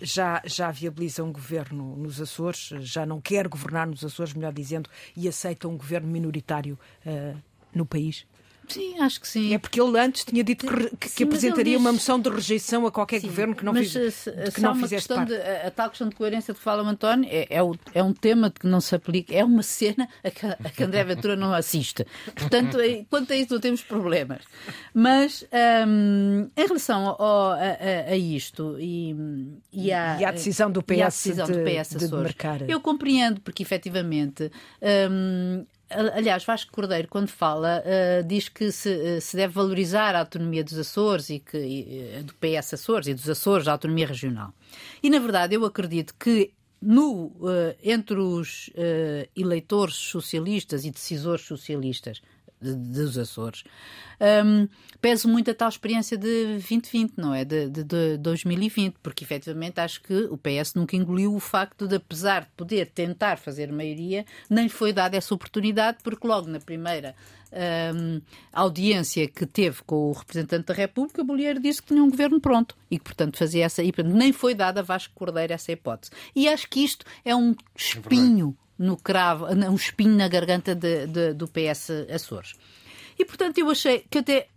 [0.00, 4.88] já, já viabiliza um governo nos Açores, já não quer governar nos Açores, melhor dizendo,
[5.16, 7.36] e aceita um governo minoritário uh,
[7.74, 8.24] no país?
[8.68, 9.54] Sim, acho que sim.
[9.54, 11.80] É porque ele antes tinha dito que, que, sim, apresentaria diz...
[11.80, 14.74] uma moção de rejeição a qualquer sim, governo que não, mas, fiz, se, que não
[14.74, 15.28] fizesse parte.
[15.28, 18.02] De, a, a, tal questão de coerência que fala o António é, é, o, é,
[18.02, 21.04] um tema de que não se aplica, é uma cena a que, a que André
[21.04, 22.06] Ventura não assiste.
[22.34, 22.78] Portanto,
[23.08, 24.42] quanto a isso não temos problemas.
[24.92, 25.44] Mas
[25.86, 29.16] um, em relação ao, a, a, isto e,
[29.72, 32.68] e, à, e à decisão do PS, decisão de, do PS de, de marcar.
[32.68, 34.50] Eu compreendo, porque efetivamente
[35.10, 40.20] um, Aliás, Vasco Cordeiro, quando fala, uh, diz que se, uh, se, deve valorizar a
[40.20, 44.52] autonomia dos Açores e que uh, do PS Açores e dos Açores, a autonomia regional.
[45.02, 47.32] E, na verdade, eu acredito que no,
[47.82, 48.70] entre os
[49.34, 52.22] eleitores socialistas e decisores socialistas
[52.60, 53.64] dos Açores,
[54.44, 54.68] um,
[55.00, 57.44] peso muito a tal experiência de 2020, não é?
[57.44, 61.96] De, de, de 2020, porque efetivamente acho que o PS nunca engoliu o facto de,
[61.96, 66.58] apesar de poder tentar fazer maioria, nem lhe foi dada essa oportunidade, porque logo na
[66.58, 67.14] primeira
[67.52, 68.20] um,
[68.52, 72.76] audiência que teve com o representante da República, Bolheiro disse que tinha um governo pronto
[72.90, 73.82] e que, portanto, fazia essa.
[73.82, 76.12] E, portanto, nem foi dada a Vasco Cordeiro essa hipótese.
[76.34, 81.34] E acho que isto é um espinho no cravo, um espinho na garganta de, de,
[81.34, 82.54] do PS Açores.
[83.18, 84.48] E, portanto, eu achei que até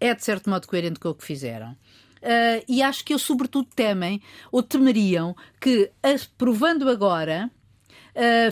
[0.00, 1.72] é de certo modo coerente com o que fizeram.
[2.22, 7.50] Uh, e acho que eles, sobretudo, temem ou temeriam que, aprovando agora,
[8.14, 8.50] uh,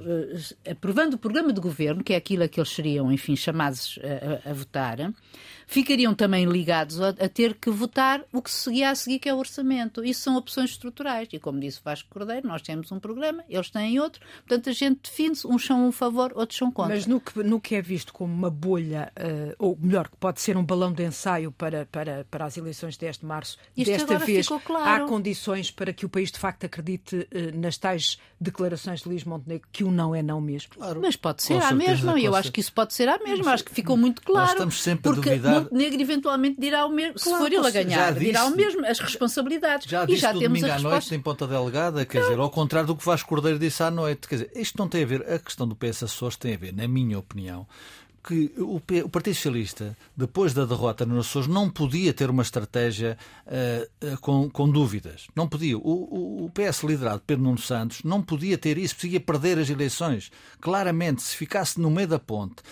[0.00, 3.98] uh, aprovando o programa de governo, que é aquilo a que eles seriam, enfim, chamados
[4.44, 4.98] a, a votar,
[5.66, 9.28] ficariam também ligados a, a, ter que votar o que se seguia a seguir, que
[9.28, 10.04] é o orçamento.
[10.04, 11.28] Isso são opções estruturais.
[11.32, 15.00] E como disse Vasco Cordeiro, nós temos um programa, eles têm outro, portanto a gente
[15.02, 16.94] define-se, uns são um favor, outros são contra.
[16.94, 20.40] Mas no que, no que é visto como uma bolha, uh, ou melhor, que pode
[20.40, 24.46] ser um balão de ensaio para, para, para as eleições deste março, Isto desta vez
[24.64, 25.04] claro.
[25.04, 29.24] há condições para que o país de facto acredite uh, nas tais declarações de Luís
[29.24, 30.70] Montenegro que o não é não mesmo.
[30.74, 31.00] Claro.
[31.00, 33.64] Mas pode ser a mesma, e eu acho que isso pode ser a mesma, acho
[33.64, 34.46] que ficou muito claro.
[34.46, 37.70] Nós estamos sempre a duvidar Montenegro eventualmente dirá o mesmo, claro, se for ele a
[37.70, 39.88] ganhar, disse, dirá o mesmo, as responsabilidades.
[39.88, 42.28] Já e já temos domingo a à noite em Ponta Delgada, quer não.
[42.28, 44.28] dizer, ao contrário do que Vasco Cordeiro disse à noite.
[44.28, 46.72] Quer dizer, isto não tem a ver, a questão do PS Açores tem a ver,
[46.72, 47.66] na minha opinião,
[48.26, 54.14] que o, Partido Socialista, depois da derrota nos Açores, não podia ter uma estratégia uh,
[54.14, 55.26] uh, com, com, dúvidas.
[55.36, 55.76] Não podia.
[55.76, 60.32] O, o, PS liderado Pedro Nuno Santos não podia ter isso, podia perder as eleições.
[60.58, 62.62] Claramente, se ficasse no meio da ponte,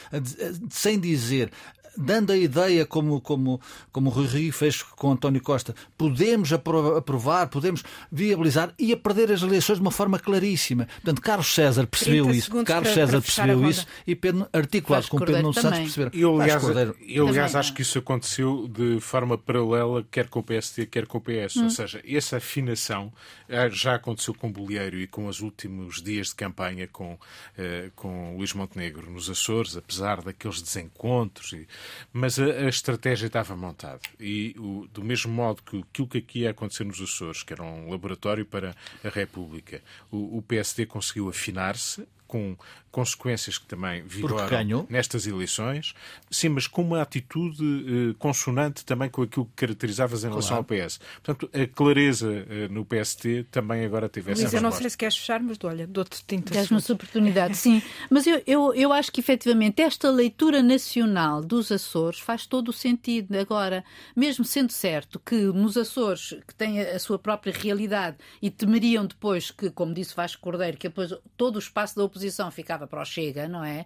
[0.70, 1.52] sem dizer
[1.96, 7.48] dando a ideia, como, como, como o Rui Rio fez com António Costa, podemos aprovar,
[7.48, 10.86] podemos viabilizar e a perder as eleições de uma forma claríssima.
[10.86, 15.18] Portanto, Carlos César percebeu isso, Carlos para, César para percebeu isso e Pedro, articulado com
[15.18, 16.10] Pedro Nuno Santos perceberam.
[16.14, 16.62] Eu, aliás,
[17.06, 21.18] eu, aliás acho que isso aconteceu de forma paralela, quer com o PST, quer com
[21.18, 21.56] o PS.
[21.56, 21.64] Hum.
[21.64, 23.12] Ou seja, essa afinação
[23.48, 27.18] eh, já aconteceu com o Bolieiro e com os últimos dias de campanha com,
[27.56, 31.66] eh, com Luís Montenegro nos Açores, apesar daqueles desencontros e
[32.12, 34.00] mas a, a estratégia estava montada.
[34.18, 37.62] E o, do mesmo modo que aquilo que aqui ia acontecer nos Açores, que era
[37.62, 42.56] um laboratório para a República, o, o PSD conseguiu afinar-se com
[42.90, 45.94] consequências que também vigoram nestas eleições,
[46.30, 50.82] sim, mas com uma atitude eh, consonante também com aquilo que caracterizavas em relação claro.
[50.82, 51.00] ao PS.
[51.22, 54.96] Portanto, a clareza eh, no PST também agora teve essa Luís, eu não sei se
[54.96, 57.82] queres fechar, mas olha, dou-te 30 Dás-me essa oportunidade, sim.
[58.10, 62.72] Mas eu, eu, eu acho que efetivamente esta leitura nacional dos Açores faz todo o
[62.72, 63.34] sentido.
[63.38, 69.06] Agora, mesmo sendo certo que nos Açores, que têm a sua própria realidade e temeriam
[69.06, 73.02] depois que, como disse Vasco Cordeiro, que depois todo o espaço da oposição ficava para
[73.02, 73.84] o Chega, não é?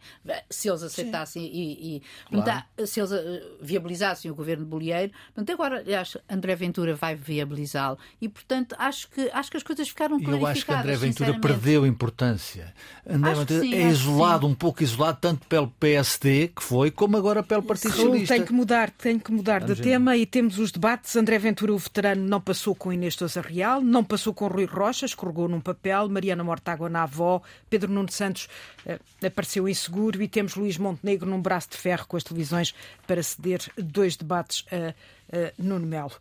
[0.50, 1.50] Se eles aceitassem Sim.
[1.52, 2.64] e, e claro.
[2.86, 7.98] se eles eh, viabilizassem o governo de Bolieiro, portanto, agora acho André Ventura vai viabilizá-lo
[8.20, 10.42] e, portanto, acho que, acho que as coisas ficaram clarificadas.
[10.42, 12.74] Eu acho que André Ventura perdeu importância.
[13.08, 17.16] André acho Ventura sim, é isolado, um pouco isolado, tanto pelo PSD, que foi, como
[17.16, 18.34] agora pelo Partido Socialista.
[18.34, 21.14] Tem que mudar, tem que mudar Vamos de tema e temos os debates.
[21.16, 25.06] André Ventura, o veterano, não passou com Inês Sousa Real, não passou com Rui Rocha,
[25.06, 30.54] escorregou num papel, Mariana Mortágua na avó, Pedro Nuno Santos uh, apareceu inseguro e temos
[30.54, 32.74] Luís Montenegro num braço de ferro com as televisões
[33.06, 34.90] para ceder dois debates a,
[35.36, 36.12] a Nuno Melo.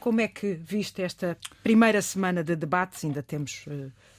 [0.00, 3.04] Como é que viste esta primeira semana de debates?
[3.04, 3.64] Ainda temos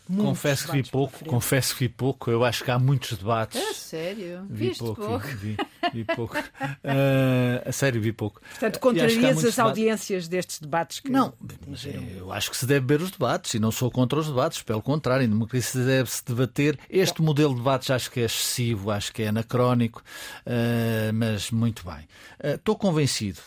[0.09, 2.31] uh, confesso que vi pouco, confesso que vi pouco.
[2.31, 3.61] Eu acho que há muitos debates.
[3.61, 4.45] É sério?
[4.49, 5.27] Vi Viste pouco, pouco.
[5.27, 5.57] Vi,
[5.93, 6.37] vi, pouco.
[6.37, 8.41] Uh, a sério, vi pouco.
[8.41, 10.99] Portanto, contrarias as audiências destes debates?
[10.99, 11.33] Que não,
[11.67, 11.85] mas
[12.17, 14.61] eu acho que se deve ver os debates e não sou contra os debates.
[14.61, 16.77] Pelo contrário, em democracia deve-se debater.
[16.89, 17.25] Este Bom.
[17.25, 20.03] modelo de debates acho que é excessivo, acho que é anacrónico,
[20.45, 22.07] uh, mas muito bem.
[22.43, 23.39] Uh, estou convencido,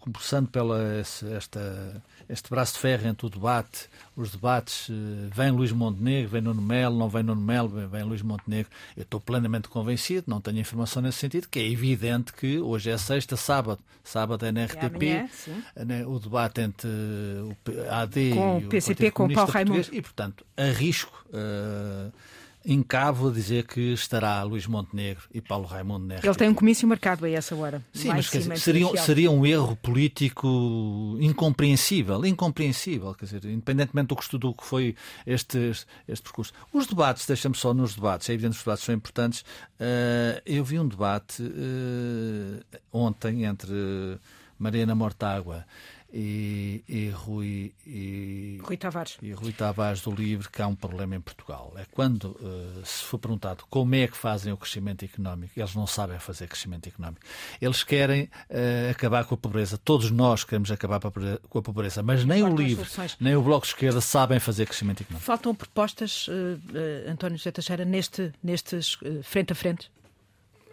[0.00, 0.80] começando pela
[1.36, 6.40] esta este braço de ferro entre o debate, os debates, eh, vem Luís Montenegro, vem
[6.40, 8.70] Nuno Melo, não vem Nuno Melo, vem Luís Montenegro.
[8.96, 12.98] Eu estou plenamente convencido, não tenho informação nesse sentido, que é evidente que hoje é
[12.98, 15.28] sexta, sábado, sábado é na RTP, é
[15.76, 17.56] amanhã, o debate entre o
[17.90, 19.88] AD com e o PCP, com o Paulo Raimundo.
[19.92, 21.24] E, portanto, arrisco.
[21.28, 22.12] Uh,
[22.64, 26.88] encavo a dizer que estará Luís Montenegro e Paulo Raimundo na Ele tem um comício
[26.88, 27.84] marcado a essa hora.
[27.92, 34.38] Sim, mas dizer, seria, seria um erro político incompreensível, incompreensível, quer dizer, independentemente do que,
[34.38, 34.96] do que foi
[35.26, 36.52] este, este, este percurso.
[36.72, 39.40] Os debates, deixa-me só nos debates, é evidente que os debates são importantes.
[39.40, 44.18] Uh, eu vi um debate uh, ontem entre
[44.58, 45.66] Mariana Mortágua
[46.16, 49.16] e, e, Rui, e, Rui Tavares.
[49.20, 51.72] e Rui Tavares do Livre que há um problema em Portugal.
[51.76, 55.88] É quando uh, se for perguntado como é que fazem o crescimento económico, eles não
[55.88, 57.20] sabem fazer crescimento económico.
[57.60, 59.76] Eles querem uh, acabar com a pobreza.
[59.76, 62.86] Todos nós queremos acabar com a pobreza, mas nem o Livre,
[63.18, 65.26] nem o Bloco de Esquerda sabem fazer crescimento económico.
[65.26, 69.90] Faltam propostas, uh, António José Teixeira, neste, nestes frente a frente?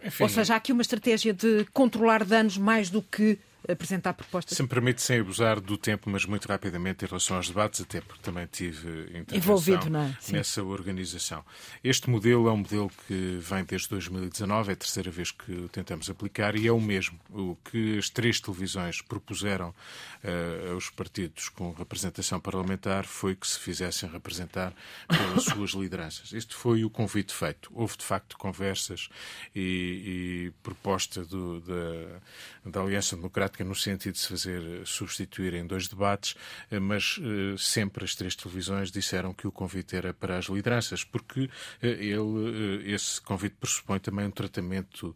[0.04, 3.38] Enfim, Ou seja, há aqui uma estratégia de controlar danos mais do que
[3.68, 4.56] apresentar propostas.
[4.56, 8.00] Se me permite, sem abusar do tempo, mas muito rapidamente em relação aos debates, até
[8.00, 10.32] porque também tive envolvido é?
[10.32, 11.44] nessa organização.
[11.82, 15.68] Este modelo é um modelo que vem desde 2019, é a terceira vez que o
[15.68, 17.18] tentamos aplicar e é o mesmo.
[17.30, 23.58] O que as três televisões propuseram uh, aos partidos com representação parlamentar foi que se
[23.58, 24.74] fizessem representar
[25.08, 26.32] pelas suas lideranças.
[26.32, 27.70] Este foi o convite feito.
[27.72, 29.08] Houve, de facto, conversas
[29.54, 34.82] e, e proposta do, da, da Aliança Democrática prática no sentido de se fazer eh,
[34.84, 36.34] substituir em dois debates,
[36.70, 41.04] eh, mas eh, sempre as três televisões disseram que o convite era para as lideranças,
[41.04, 41.50] porque
[41.82, 45.14] ele, esse convite pressupõe também um tratamento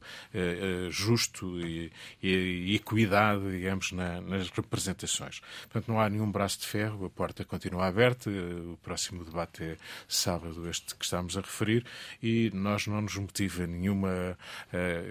[0.91, 1.91] justo e,
[2.23, 5.41] e equidade, digamos, na, nas representações.
[5.63, 9.77] Portanto, não há nenhum braço de ferro, a porta continua aberta, o próximo debate é
[10.07, 11.85] sábado, este que estamos a referir,
[12.23, 14.37] e nós não nos motiva nenhuma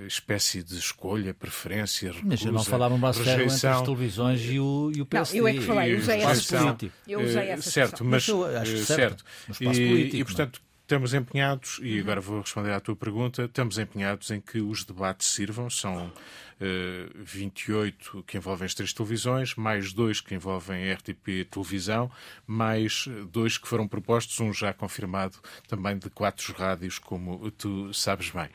[0.07, 2.27] espécie de escolha, preferência, recusa.
[2.27, 3.45] Mas não falavam rejeição.
[3.45, 5.39] entre as televisões e o, e o PSD.
[5.39, 6.91] Não, eu é que falei, usei essa político.
[7.07, 8.85] Eu usei essa Certo, mas, mas acho eh, certo.
[8.85, 9.63] certo.
[9.63, 14.29] E, político, e, portanto, estamos empenhados, e agora vou responder à tua pergunta, estamos empenhados
[14.29, 16.11] em que os debates sirvam, são
[16.59, 22.09] 28 eh, que envolvem as três televisões, mais dois que envolvem a RTP Televisão,
[22.47, 28.29] mais dois que foram propostos, um já confirmado também de quatro rádios, como tu sabes
[28.29, 28.47] bem.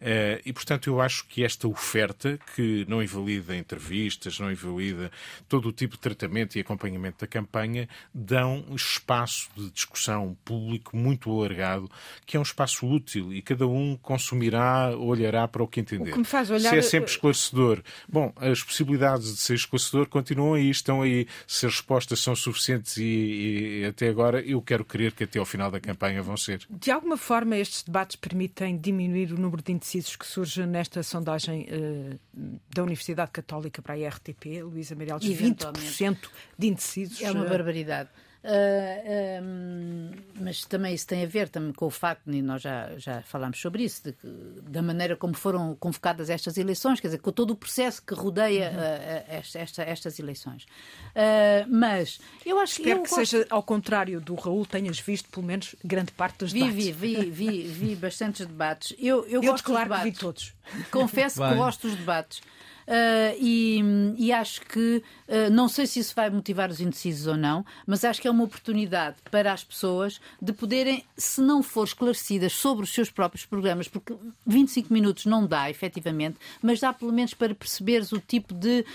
[0.00, 5.10] Eh, e, portanto, eu acho que esta oferta, que não invalida entrevistas, não invalida
[5.48, 11.30] todo o tipo de tratamento e acompanhamento da campanha, dão espaço de discussão público muito
[11.30, 11.77] alargado,
[12.26, 16.10] que é um espaço útil e cada um consumirá, olhará para o que entender.
[16.10, 16.70] O que me faz olhar...
[16.70, 17.82] Se é sempre esclarecedor esclarecedor.
[18.08, 21.26] Bom, as possibilidades de ser esclarecedor continuam aí, estão aí.
[21.46, 25.44] Se as respostas são suficientes e, e até agora, eu quero crer que até ao
[25.44, 26.60] final da campanha vão ser.
[26.68, 31.66] De alguma forma, estes debates permitem diminuir o número de indecisos que surge nesta sondagem
[31.70, 32.18] uh,
[32.74, 36.16] da Universidade Católica para a RTP, Luísa Meirelles, 20%
[36.58, 37.20] de indecisos.
[37.22, 38.08] É uma eh, barbaridade.
[38.44, 40.10] Uh, um,
[40.40, 43.60] mas também isso tem a ver também com o facto, e nós já, já falámos
[43.60, 44.14] sobre isso, de,
[44.62, 48.70] da maneira como foram convocadas estas eleições, quer dizer, com todo o processo que rodeia
[48.70, 50.64] uh, esta, esta, estas eleições.
[50.64, 53.08] Uh, mas eu acho Espero que.
[53.08, 56.84] que seja ao contrário do Raul, tenhas visto pelo menos grande parte dos vi, debates.
[56.84, 58.94] Vi, vi, vi, vi bastantes debates.
[58.98, 60.04] Eu, eu, eu gosto dos debates.
[60.04, 60.54] vi todos.
[60.92, 62.40] Confesso que gosto dos debates.
[62.88, 63.82] Uh, e,
[64.16, 68.02] e, acho que, uh, não sei se isso vai motivar os indecisos ou não, mas
[68.02, 72.84] acho que é uma oportunidade para as pessoas de poderem, se não for esclarecidas sobre
[72.84, 74.16] os seus próprios programas, porque
[74.46, 78.86] 25 minutos não dá, efetivamente, mas dá pelo menos para perceberes o tipo de,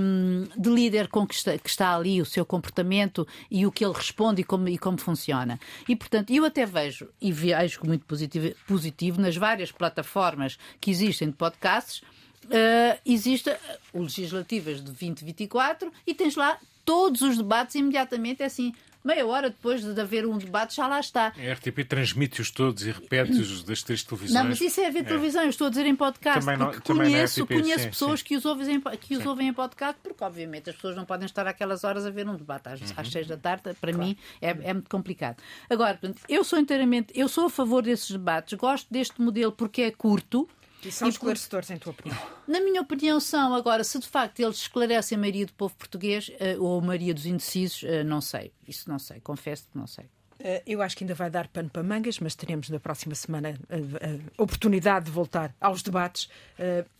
[0.00, 3.84] um, de líder com que está, que está, ali, o seu comportamento e o que
[3.84, 5.60] ele responde e como, e como funciona.
[5.88, 11.28] E, portanto, eu até vejo, e vejo muito positivo, positivo nas várias plataformas que existem
[11.28, 12.02] de podcasts,
[12.48, 13.50] uh, existe
[13.92, 18.72] o legislativas de 2024 e tens lá todos os debates imediatamente, é assim,
[19.04, 21.26] meia hora depois de haver um debate, já lá está.
[21.28, 24.34] A RTP transmite-os todos e repete-os das três televisões.
[24.34, 25.02] Não, mas isso é ver é.
[25.04, 26.40] televisão, eu estou a dizer em podcast.
[26.40, 28.26] Também não, porque conheço, RTP, conheço sim, pessoas sim.
[28.26, 31.26] que os, ouvem em, que os ouvem em podcast, porque obviamente as pessoas não podem
[31.26, 32.86] estar aquelas horas a ver um debate às, uhum.
[32.96, 34.08] às seis da tarde, para claro.
[34.08, 35.36] mim é, é muito complicado.
[35.70, 39.82] Agora, portanto, eu sou inteiramente, eu sou a favor desses debates, gosto deste modelo porque
[39.82, 40.48] é curto,
[40.84, 41.74] e são e esclarecedores, por...
[41.74, 42.18] em tua opinião?
[42.46, 43.54] Na minha opinião, são.
[43.54, 47.12] Agora, se de facto eles esclarecem a maioria do povo português uh, ou a maioria
[47.12, 48.52] dos indecisos, uh, não sei.
[48.66, 49.20] Isso não sei.
[49.20, 50.04] Confesso que não sei.
[50.40, 53.58] Uh, eu acho que ainda vai dar pano para mangas, mas teremos na próxima semana
[53.68, 56.28] a oportunidade de voltar aos debates.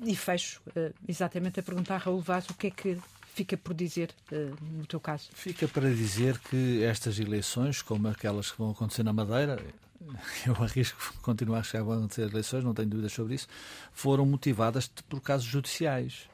[0.05, 0.61] e fecho
[1.07, 2.99] exatamente a perguntar a Raul Vaz o que é que
[3.35, 4.11] fica por dizer
[4.61, 5.29] no teu caso?
[5.33, 9.63] Fica para dizer que estas eleições, como aquelas que vão acontecer na Madeira,
[10.47, 13.49] eu arrisco continuar a chegar a acontecer eleições, não tenho dúvidas sobre isso,
[13.93, 16.29] foram motivadas por casos judiciais.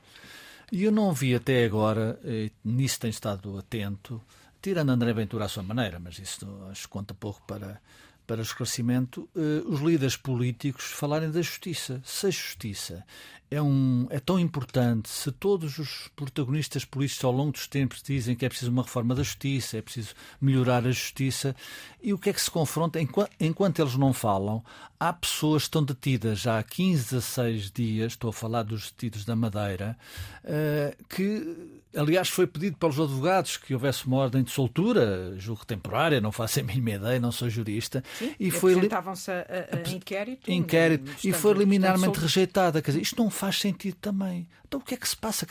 [0.73, 2.19] E eu não vi até agora,
[2.65, 4.21] nisso tenho estado atento,
[4.61, 7.81] tirando André Ventura à sua maneira, mas isso acho que conta pouco para,
[8.27, 12.01] para o esclarecimento, eh, os líderes políticos falarem da justiça.
[12.05, 13.05] Se a justiça
[13.51, 18.35] é, um, é tão importante, se todos os protagonistas políticos ao longo dos tempos dizem
[18.35, 21.55] que é preciso uma reforma da justiça, é preciso melhorar a justiça,
[22.03, 23.01] e o que é que se confronta?
[23.01, 24.65] Enquanto, enquanto eles não falam,
[24.99, 29.25] há pessoas que estão detidas já há 15, 16 dias, estou a falar dos detidos
[29.25, 29.97] da Madeira,
[30.45, 36.21] uh, que, aliás, foi pedido pelos advogados que houvesse uma ordem de soltura, julgo temporária,
[36.21, 38.03] não faço a mínima ideia, não sou jurista.
[38.19, 40.51] Sim, e foi apresentavam-se a, a, a, inquérito.
[40.51, 42.83] Inquérito, e foi liminarmente rejeitada.
[42.83, 44.49] Quer dizer, isto não faz sentido também.
[44.67, 45.47] Então o que é que se passa?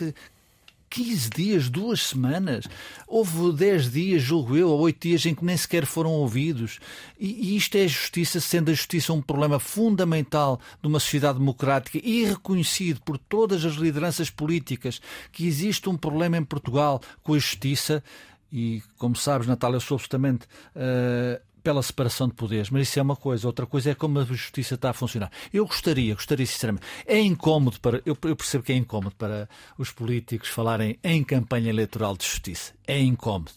[0.93, 2.67] 15 dias, duas semanas.
[3.07, 6.79] Houve 10 dias, julgo eu, ou 8 dias em que nem sequer foram ouvidos.
[7.19, 11.99] E, e isto é justiça, sendo a justiça um problema fundamental de uma sociedade democrática
[12.03, 17.39] e reconhecido por todas as lideranças políticas que existe um problema em Portugal com a
[17.39, 18.03] justiça.
[18.51, 20.45] E, como sabes, Natália, eu sou absolutamente.
[20.75, 23.47] Uh, pela separação de poderes, mas isso é uma coisa.
[23.47, 25.31] Outra coisa é como a justiça está a funcionar.
[25.51, 29.47] Eu gostaria, gostaria sinceramente, é incómodo para, eu, eu percebo que é incómodo para
[29.77, 32.73] os políticos falarem em campanha eleitoral de justiça.
[32.85, 33.51] É incómodo.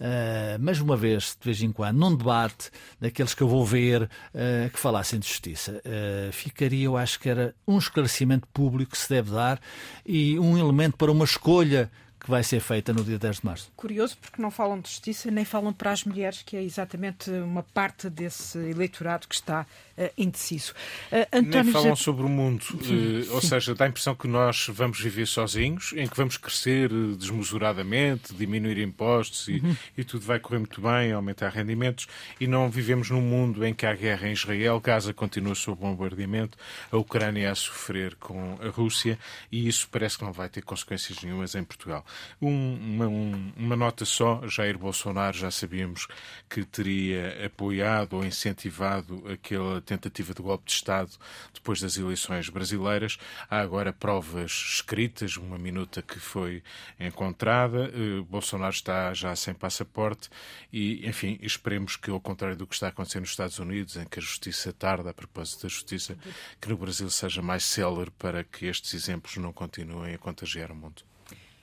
[0.00, 4.02] Uh, mas uma vez, de vez em quando, num debate daqueles que eu vou ver
[4.02, 8.98] uh, que falassem de justiça, uh, ficaria, eu acho que era um esclarecimento público que
[8.98, 9.60] se deve dar
[10.04, 11.88] e um elemento para uma escolha
[12.22, 13.72] que vai ser feita no dia 10 de março.
[13.76, 17.62] Curioso, porque não falam de justiça nem falam para as mulheres, que é exatamente uma
[17.62, 19.66] parte desse eleitorado que está
[19.98, 20.72] uh, indeciso.
[21.10, 24.68] Uh, António nem falam sobre o mundo, uh, ou seja, dá a impressão que nós
[24.68, 29.76] vamos viver sozinhos, em que vamos crescer desmesuradamente, diminuir impostos e, uhum.
[29.98, 32.06] e tudo vai correr muito bem, aumentar rendimentos,
[32.38, 36.56] e não vivemos num mundo em que há guerra em Israel, Gaza continua sob bombardeamento,
[36.90, 39.18] a Ucrânia a sofrer com a Rússia,
[39.50, 42.04] e isso parece que não vai ter consequências nenhumas em Portugal.
[42.40, 46.06] Um, uma, um, uma, nota só: Jair Bolsonaro já sabíamos
[46.48, 51.10] que teria apoiado ou incentivado aquela tentativa de golpe de Estado
[51.52, 53.18] depois das eleições brasileiras.
[53.50, 56.62] Há agora provas escritas, uma minuta que foi
[56.98, 57.90] encontrada.
[57.94, 60.28] Uh, Bolsonaro está já sem passaporte
[60.72, 64.18] e, enfim, esperemos que, ao contrário do que está acontecendo nos Estados Unidos, em que
[64.18, 66.16] a justiça tarda a propósito da justiça,
[66.60, 70.74] que no Brasil seja mais célere para que estes exemplos não continuem a contagiar o
[70.74, 71.02] mundo.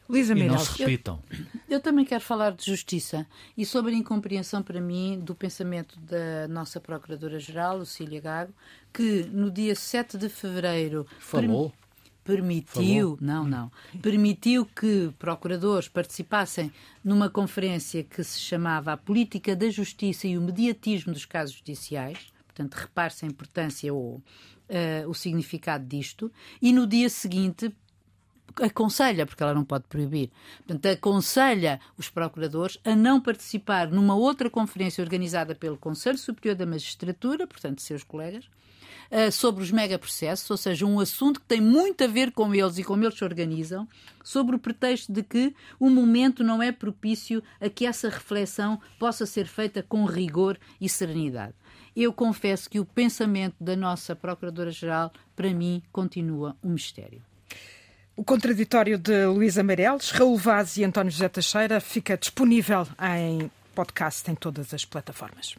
[0.10, 1.22] Luísa E não se repitam.
[1.32, 6.00] Eu, eu, também quero falar de justiça e sobre a incompreensão para mim do pensamento
[6.00, 8.52] da nossa Procuradora-Geral, Lucília Gago,
[8.92, 11.06] que no dia 7 de fevereiro.
[11.20, 11.72] Falou?
[12.24, 13.18] permitiu, Falou.
[13.22, 16.72] não, não, permitiu que procuradores participassem
[17.04, 22.32] numa conferência que se chamava A Política da Justiça e o Mediatismo dos Casos Judiciais,
[22.46, 26.32] portanto, repare-se a importância ou uh, o significado disto,
[26.62, 27.74] e no dia seguinte
[28.62, 30.30] aconselha, porque ela não pode proibir,
[30.60, 36.66] portanto, aconselha os procuradores a não participar numa outra conferência organizada pelo Conselho Superior da
[36.66, 38.46] Magistratura, portanto, seus colegas,
[39.12, 42.78] uh, sobre os megaprocessos, ou seja, um assunto que tem muito a ver com eles
[42.78, 43.88] e como eles se organizam,
[44.24, 49.26] sobre o pretexto de que o momento não é propício a que essa reflexão possa
[49.26, 51.54] ser feita com rigor e serenidade.
[51.96, 57.29] Eu confesso que o pensamento da nossa Procuradora-Geral, para mim, continua um mistério.
[58.20, 64.30] O contraditório de Luísa Meireles, Raul Vaz e António José Teixeira fica disponível em podcast
[64.30, 65.56] em todas as plataformas.